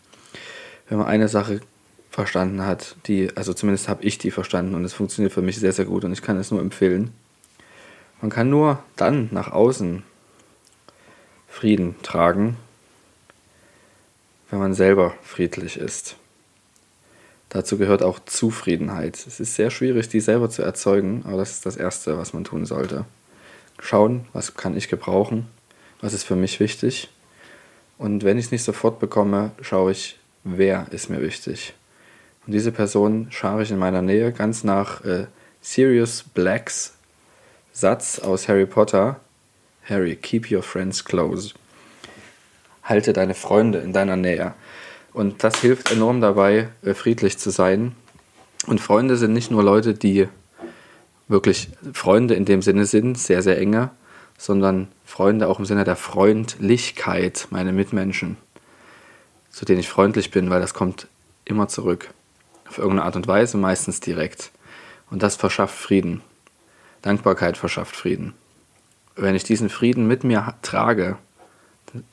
Wenn 0.88 0.98
man 0.98 1.06
eine 1.06 1.28
Sache 1.28 1.60
verstanden 2.10 2.64
hat, 2.64 2.96
die, 3.06 3.36
also 3.36 3.52
zumindest 3.52 3.88
habe 3.88 4.04
ich 4.04 4.18
die 4.18 4.30
verstanden 4.30 4.74
und 4.74 4.84
es 4.84 4.92
funktioniert 4.92 5.32
für 5.32 5.42
mich 5.42 5.58
sehr, 5.58 5.72
sehr 5.72 5.86
gut 5.86 6.04
und 6.04 6.12
ich 6.12 6.22
kann 6.22 6.36
es 6.36 6.50
nur 6.50 6.60
empfehlen. 6.60 7.12
Man 8.20 8.30
kann 8.30 8.48
nur 8.48 8.78
dann 8.96 9.28
nach 9.32 9.50
außen 9.50 10.02
Frieden 11.48 11.96
tragen, 12.02 12.56
wenn 14.50 14.60
man 14.60 14.74
selber 14.74 15.14
friedlich 15.22 15.76
ist. 15.76 16.16
Dazu 17.48 17.78
gehört 17.78 18.02
auch 18.02 18.18
Zufriedenheit. 18.24 19.24
Es 19.26 19.40
ist 19.40 19.54
sehr 19.54 19.70
schwierig, 19.70 20.08
die 20.08 20.20
selber 20.20 20.50
zu 20.50 20.62
erzeugen, 20.62 21.22
aber 21.26 21.38
das 21.38 21.52
ist 21.52 21.66
das 21.66 21.76
Erste, 21.76 22.18
was 22.18 22.32
man 22.32 22.44
tun 22.44 22.66
sollte. 22.66 23.04
Schauen, 23.78 24.26
was 24.32 24.54
kann 24.54 24.76
ich 24.76 24.88
gebrauchen, 24.88 25.46
was 26.00 26.12
ist 26.12 26.24
für 26.24 26.36
mich 26.36 26.60
wichtig. 26.60 27.10
Und 27.98 28.24
wenn 28.24 28.38
ich 28.38 28.46
es 28.46 28.50
nicht 28.50 28.64
sofort 28.64 28.98
bekomme, 28.98 29.52
schaue 29.60 29.92
ich, 29.92 30.18
wer 30.42 30.86
ist 30.90 31.10
mir 31.10 31.22
wichtig. 31.22 31.74
Und 32.46 32.52
diese 32.52 32.72
Person 32.72 33.28
schare 33.30 33.62
ich 33.62 33.70
in 33.70 33.78
meiner 33.78 34.02
Nähe 34.02 34.32
ganz 34.32 34.64
nach 34.64 35.04
äh, 35.04 35.26
Sirius 35.60 36.22
Blacks 36.22 36.94
Satz 37.72 38.18
aus 38.18 38.48
Harry 38.48 38.66
Potter. 38.66 39.18
Harry, 39.88 40.14
keep 40.14 40.50
your 40.50 40.62
friends 40.62 41.04
close. 41.04 41.54
Halte 42.82 43.12
deine 43.12 43.34
Freunde 43.34 43.78
in 43.78 43.92
deiner 43.92 44.16
Nähe. 44.16 44.54
Und 45.12 45.42
das 45.42 45.60
hilft 45.60 45.90
enorm 45.90 46.20
dabei, 46.20 46.68
äh, 46.82 46.94
friedlich 46.94 47.38
zu 47.38 47.50
sein. 47.50 47.96
Und 48.66 48.80
Freunde 48.80 49.16
sind 49.16 49.32
nicht 49.32 49.50
nur 49.50 49.62
Leute, 49.62 49.94
die 49.94 50.28
wirklich 51.28 51.68
Freunde 51.92 52.34
in 52.34 52.44
dem 52.44 52.62
Sinne 52.62 52.86
sind, 52.86 53.18
sehr, 53.18 53.42
sehr 53.42 53.58
enge, 53.58 53.90
sondern 54.38 54.88
Freunde 55.04 55.48
auch 55.48 55.58
im 55.58 55.64
Sinne 55.64 55.84
der 55.84 55.96
Freundlichkeit, 55.96 57.48
meine 57.50 57.72
Mitmenschen, 57.72 58.36
zu 59.50 59.64
denen 59.64 59.80
ich 59.80 59.88
freundlich 59.88 60.30
bin, 60.30 60.50
weil 60.50 60.60
das 60.60 60.74
kommt 60.74 61.08
immer 61.44 61.68
zurück. 61.68 62.10
Auf 62.68 62.78
irgendeine 62.78 63.04
Art 63.04 63.16
und 63.16 63.26
Weise, 63.26 63.56
meistens 63.56 64.00
direkt. 64.00 64.50
Und 65.10 65.22
das 65.22 65.36
verschafft 65.36 65.76
Frieden. 65.76 66.22
Dankbarkeit 67.02 67.56
verschafft 67.56 67.94
Frieden. 67.94 68.34
Wenn 69.16 69.34
ich 69.34 69.44
diesen 69.44 69.68
Frieden 69.68 70.08
mit 70.08 70.24
mir 70.24 70.54
trage, 70.62 71.18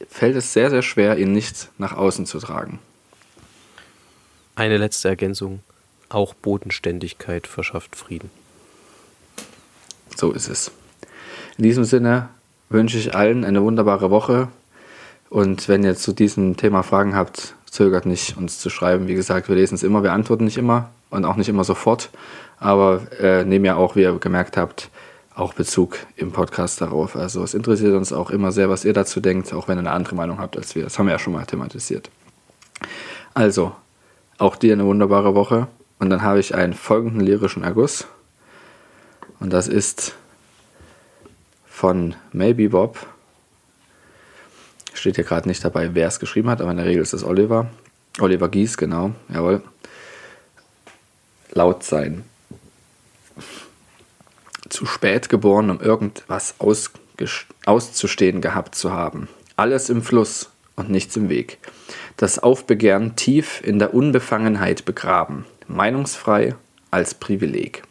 fällt 0.10 0.36
es 0.36 0.54
sehr, 0.54 0.70
sehr 0.70 0.82
schwer, 0.82 1.18
ihn 1.18 1.32
nicht 1.32 1.70
nach 1.78 1.94
außen 1.94 2.26
zu 2.26 2.40
tragen. 2.40 2.80
Eine 4.56 4.78
letzte 4.78 5.08
Ergänzung. 5.08 5.62
Auch 6.10 6.34
Bodenständigkeit 6.34 7.48
verschafft 7.48 7.96
Frieden. 7.96 8.30
So 10.16 10.32
ist 10.32 10.50
es. 10.50 10.72
In 11.58 11.64
diesem 11.64 11.84
Sinne 11.84 12.30
wünsche 12.70 12.98
ich 12.98 13.16
allen 13.16 13.44
eine 13.44 13.62
wunderbare 13.62 14.12
Woche. 14.12 14.48
Und 15.30 15.68
wenn 15.70 15.84
ihr 15.84 15.96
zu 15.96 16.14
diesem 16.14 16.58
Thema 16.58 16.84
Fragen 16.84 17.16
habt, 17.16 17.56
zögert 17.70 18.06
nicht, 18.06 18.38
uns 18.38 18.60
zu 18.60 18.70
schreiben. 18.70 19.08
Wie 19.08 19.16
gesagt, 19.16 19.48
wir 19.48 19.56
lesen 19.56 19.76
es 19.76 19.84
immer, 19.84 20.04
wir 20.04 20.12
antworten 20.12 20.46
nicht 20.46 20.58
immer 20.58 20.90
und 21.10 21.26
auch 21.26 21.38
nicht 21.38 21.50
immer 21.50 21.64
sofort. 21.64 22.10
Aber 22.60 23.02
äh, 23.20 23.44
nehmen 23.46 23.66
ja 23.66 23.76
auch, 23.76 23.96
wie 23.96 24.02
ihr 24.02 24.18
gemerkt 24.20 24.58
habt, 24.58 24.90
auch 25.36 25.54
Bezug 25.54 25.98
im 26.16 26.32
Podcast 26.32 26.82
darauf. 26.82 27.16
Also 27.16 27.44
es 27.44 27.54
interessiert 27.54 27.96
uns 27.96 28.12
auch 28.14 28.30
immer 28.30 28.52
sehr, 28.52 28.70
was 28.70 28.86
ihr 28.86 28.94
dazu 28.94 29.22
denkt, 29.22 29.54
auch 29.54 29.68
wenn 29.68 29.78
ihr 29.78 29.80
eine 29.80 29.92
andere 29.92 30.16
Meinung 30.16 30.40
habt 30.40 30.58
als 30.58 30.76
wir. 30.76 30.84
Das 30.84 31.00
haben 31.00 31.08
wir 31.08 31.14
ja 31.14 31.20
schon 31.20 31.34
mal 31.34 31.46
thematisiert. 31.46 32.10
Also, 33.34 33.72
auch 34.38 34.56
dir 34.56 34.74
eine 34.74 34.86
wunderbare 34.86 35.36
Woche. 35.36 35.68
Und 36.00 36.10
dann 36.10 36.24
habe 36.24 36.40
ich 36.40 36.56
einen 36.56 36.74
folgenden 36.74 37.22
lyrischen 37.22 37.64
Erguss. 37.64 38.08
Und 39.42 39.52
das 39.52 39.68
ist 39.68 40.16
von 41.66 42.16
Maybe 42.32 42.70
Bob. 42.70 43.06
Steht 44.94 45.16
hier 45.16 45.26
gerade 45.26 45.50
nicht 45.50 45.66
dabei, 45.66 45.94
wer 45.94 46.08
es 46.08 46.22
geschrieben 46.22 46.50
hat, 46.50 46.62
aber 46.62 46.72
in 46.72 46.78
der 46.78 46.86
Regel 46.86 47.02
ist 47.02 47.14
es 47.14 47.26
Oliver. 47.26 47.70
Oliver 48.20 48.48
Gies, 48.48 48.78
genau, 48.78 49.12
jawohl. 49.28 49.62
Laut 51.52 51.84
sein. 51.84 52.24
Zu 54.70 54.86
spät 54.86 55.28
geboren, 55.28 55.70
um 55.70 55.82
irgendwas 55.82 56.56
auszustehen 57.66 58.40
gehabt 58.40 58.76
zu 58.76 58.94
haben. 58.94 59.28
Alles 59.58 59.90
im 59.90 60.02
Fluss 60.02 60.50
und 60.78 60.90
nichts 60.90 61.18
im 61.18 61.28
Weg 61.28 61.58
das 62.22 62.38
Aufbegehren 62.38 63.16
tief 63.16 63.62
in 63.64 63.80
der 63.80 63.96
Unbefangenheit 63.96 64.86
begraben, 64.86 65.46
meinungsfrei 65.68 66.56
als 66.92 67.16
Privileg. 67.16 67.82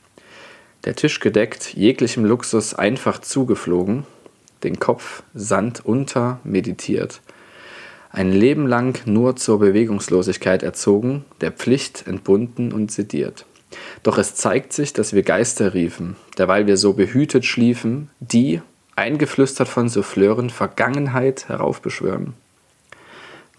Der 0.85 0.97
Tisch 0.97 1.21
gedeckt, 1.21 1.75
jeglichem 1.75 2.25
Luxus 2.25 2.73
einfach 2.73 3.21
zugeflogen, 3.21 4.07
den 4.65 4.81
Kopf 4.81 5.23
Sand 5.35 5.85
unter 5.85 6.41
meditiert. 6.43 7.21
Ein 8.11 8.33
Leben 8.33 8.67
lang 8.67 8.99
nur 9.05 9.37
zur 9.37 9.59
Bewegungslosigkeit 9.59 10.63
erzogen, 10.63 11.27
der 11.43 11.53
Pflicht 11.53 12.07
entbunden 12.07 12.73
und 12.73 12.91
sediert. 12.91 13.45
Doch 14.03 14.17
es 14.17 14.35
zeigt 14.35 14.73
sich, 14.73 14.95
dass 14.95 15.13
wir 15.13 15.23
Geister 15.23 15.75
riefen, 15.75 16.17
derweil 16.39 16.67
wir 16.67 16.79
so 16.79 16.95
behütet 16.95 17.45
schliefen, 17.45 18.09
die, 18.19 18.63
eingeflüstert 18.97 19.69
von 19.69 19.89
Souffleuren, 19.89 20.49
Vergangenheit 20.49 21.49
heraufbeschwören. 21.49 22.33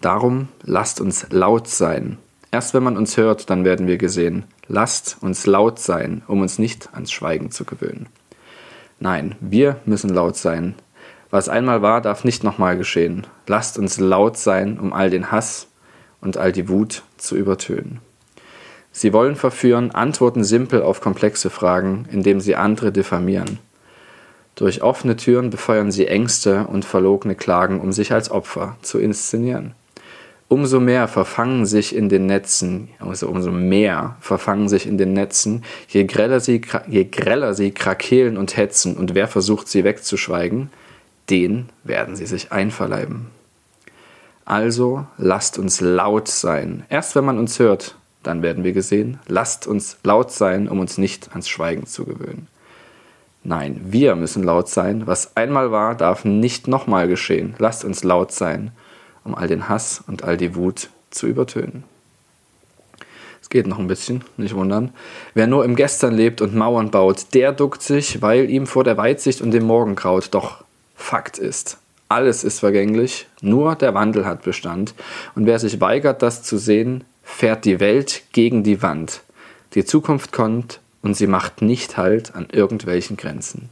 Darum 0.02 0.48
lasst 0.64 1.00
uns 1.00 1.28
laut 1.30 1.68
sein. 1.68 2.18
Erst 2.52 2.74
wenn 2.74 2.84
man 2.84 2.98
uns 2.98 3.16
hört, 3.16 3.50
dann 3.50 3.64
werden 3.64 3.88
wir 3.88 3.98
gesehen. 3.98 4.44
Lasst 4.74 5.18
uns 5.20 5.46
laut 5.48 5.80
sein, 5.80 6.22
um 6.28 6.40
uns 6.40 6.58
nicht 6.58 6.94
ans 6.94 7.12
Schweigen 7.12 7.52
zu 7.52 7.66
gewöhnen. 7.66 8.08
Nein, 9.02 9.36
wir 9.42 9.82
müssen 9.84 10.10
laut 10.10 10.38
sein. 10.38 10.76
Was 11.30 11.50
einmal 11.50 11.82
war, 11.82 12.00
darf 12.00 12.24
nicht 12.24 12.46
nochmal 12.46 12.78
geschehen. 12.78 13.28
Lasst 13.48 13.78
uns 13.78 14.00
laut 14.00 14.38
sein, 14.38 14.80
um 14.80 14.94
all 14.94 15.10
den 15.10 15.30
Hass 15.30 15.68
und 16.22 16.38
all 16.38 16.54
die 16.54 16.70
Wut 16.70 17.04
zu 17.18 17.36
übertönen. 17.36 18.00
Sie 18.94 19.12
wollen 19.12 19.36
verführen, 19.36 19.92
antworten 19.92 20.46
simpel 20.46 20.84
auf 20.84 21.02
komplexe 21.02 21.50
Fragen, 21.50 22.08
indem 22.10 22.40
sie 22.40 22.56
andere 22.56 22.94
diffamieren. 22.94 23.60
Durch 24.56 24.82
offene 24.84 25.18
Türen 25.18 25.50
befeuern 25.50 25.92
sie 25.92 26.08
Ängste 26.08 26.66
und 26.68 26.86
verlogene 26.86 27.36
Klagen, 27.36 27.82
um 27.82 27.92
sich 27.92 28.14
als 28.14 28.32
Opfer 28.32 28.78
zu 28.82 29.00
inszenieren 29.00 29.76
umso 30.52 30.82
mehr 30.82 31.08
verfangen 31.08 31.66
sich 31.66 31.96
in 31.96 32.10
den 32.10 32.26
Netzen, 32.26 32.90
also 33.00 33.30
umso 33.30 33.52
mehr 33.52 34.18
verfangen 34.20 34.68
sich 34.68 34.86
in 34.86 34.98
den 34.98 35.14
Netzen, 35.14 35.64
je 35.88 36.04
greller 36.04 36.42
sie, 36.42 36.60
je 36.90 37.06
greller 37.06 37.54
sie 37.54 37.72
krakeelen 37.72 38.36
und 38.36 38.58
hetzen 38.58 38.98
und 38.98 39.16
wer 39.16 39.30
versucht 39.30 39.70
sie 39.70 39.86
wegzuschweigen, 39.86 40.70
den 41.30 41.70
werden 41.86 42.18
sie 42.18 42.26
sich 42.26 42.52
einverleiben. 42.52 43.28
Also 44.44 45.06
lasst 45.18 45.58
uns 45.58 45.80
laut 45.80 46.28
sein. 46.28 46.84
Erst 46.90 47.16
wenn 47.16 47.24
man 47.24 47.40
uns 47.40 47.58
hört, 47.58 47.96
dann 48.22 48.42
werden 48.42 48.66
wir 48.66 48.74
gesehen. 48.74 49.20
Lasst 49.28 49.68
uns 49.68 50.00
laut 50.04 50.34
sein, 50.34 50.68
um 50.68 50.80
uns 50.80 50.98
nicht 50.98 51.30
ans 51.32 51.48
Schweigen 51.48 51.86
zu 51.86 52.04
gewöhnen. 52.04 52.50
Nein, 53.46 53.80
wir 53.86 54.18
müssen 54.18 54.44
laut 54.44 54.68
sein. 54.68 55.08
Was 55.08 55.38
einmal 55.38 55.72
war, 55.72 55.96
darf 55.96 56.26
nicht 56.26 56.68
nochmal 56.68 57.08
geschehen. 57.08 57.56
Lasst 57.58 57.86
uns 57.86 58.04
laut 58.04 58.34
sein, 58.34 58.72
um 59.24 59.36
all 59.36 59.48
den 59.48 59.70
Hass 59.70 60.04
und 60.06 60.24
all 60.24 60.38
die 60.38 60.56
Wut 60.56 60.90
zu 61.10 61.28
übertönen. 61.28 61.84
Es 63.42 63.50
geht 63.50 63.68
noch 63.68 63.80
ein 63.80 63.88
bisschen, 63.88 64.24
nicht 64.38 64.56
wundern. 64.56 64.92
Wer 65.34 65.48
nur 65.48 65.66
im 65.66 65.76
Gestern 65.76 66.14
lebt 66.14 66.42
und 66.42 66.56
Mauern 66.56 66.92
baut, 66.92 67.34
der 67.34 67.52
duckt 67.52 67.82
sich, 67.82 68.22
weil 68.22 68.50
ihm 68.50 68.68
vor 68.68 68.84
der 68.84 68.98
Weitsicht 68.98 69.42
und 69.42 69.52
dem 69.52 69.66
Morgenkraut 69.66 70.30
doch 70.32 70.64
Fakt 70.96 71.38
ist. 71.38 71.78
Alles 72.08 72.44
ist 72.44 72.60
vergänglich, 72.60 73.28
nur 73.42 73.76
der 73.76 73.94
Wandel 73.94 74.26
hat 74.26 74.44
Bestand. 74.44 74.94
Und 75.34 75.46
wer 75.46 75.60
sich 75.60 75.80
weigert, 75.80 76.22
das 76.22 76.44
zu 76.44 76.58
sehen, 76.58 77.04
fährt 77.24 77.66
die 77.66 77.80
Welt 77.80 78.24
gegen 78.34 78.64
die 78.64 78.82
Wand. 78.82 79.22
Die 79.74 79.86
Zukunft 79.86 80.32
kommt 80.32 80.82
und 81.02 81.16
sie 81.16 81.28
macht 81.28 81.62
nicht 81.62 81.98
Halt 81.98 82.36
an 82.36 82.48
irgendwelchen 82.52 83.18
Grenzen. 83.18 83.70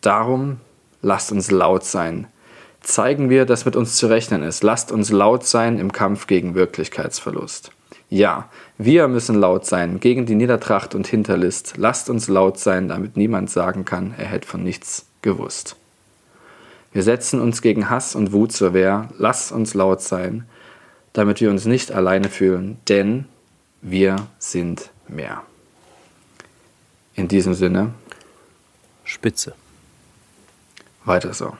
Darum 0.00 0.58
lasst 1.00 1.32
uns 1.32 1.50
laut 1.50 1.84
sein, 1.84 2.26
zeigen 2.80 3.30
wir, 3.30 3.44
dass 3.44 3.64
mit 3.64 3.76
uns 3.76 3.96
zu 3.96 4.06
rechnen 4.06 4.42
ist. 4.42 4.62
Lasst 4.62 4.92
uns 4.92 5.10
laut 5.10 5.44
sein 5.46 5.78
im 5.78 5.92
Kampf 5.92 6.26
gegen 6.26 6.54
Wirklichkeitsverlust. 6.54 7.72
Ja, 8.10 8.48
wir 8.78 9.06
müssen 9.08 9.34
laut 9.34 9.66
sein 9.66 10.00
gegen 10.00 10.24
die 10.24 10.34
Niedertracht 10.34 10.94
und 10.94 11.06
Hinterlist. 11.06 11.74
Lasst 11.76 12.08
uns 12.08 12.28
laut 12.28 12.58
sein, 12.58 12.88
damit 12.88 13.16
niemand 13.16 13.50
sagen 13.50 13.84
kann, 13.84 14.14
er 14.16 14.26
hätte 14.26 14.48
von 14.48 14.62
nichts 14.62 15.06
gewusst. 15.20 15.76
Wir 16.92 17.02
setzen 17.02 17.40
uns 17.40 17.60
gegen 17.60 17.90
Hass 17.90 18.14
und 18.14 18.32
Wut 18.32 18.52
zur 18.52 18.72
Wehr. 18.72 19.08
Lasst 19.18 19.52
uns 19.52 19.74
laut 19.74 20.00
sein, 20.00 20.46
damit 21.12 21.40
wir 21.40 21.50
uns 21.50 21.66
nicht 21.66 21.92
alleine 21.92 22.30
fühlen, 22.30 22.78
denn 22.88 23.26
wir 23.82 24.16
sind 24.38 24.90
mehr. 25.06 25.42
In 27.14 27.28
diesem 27.28 27.52
Sinne. 27.52 27.92
Spitze. 29.04 29.54
Weiter 31.04 31.34
so. 31.34 31.56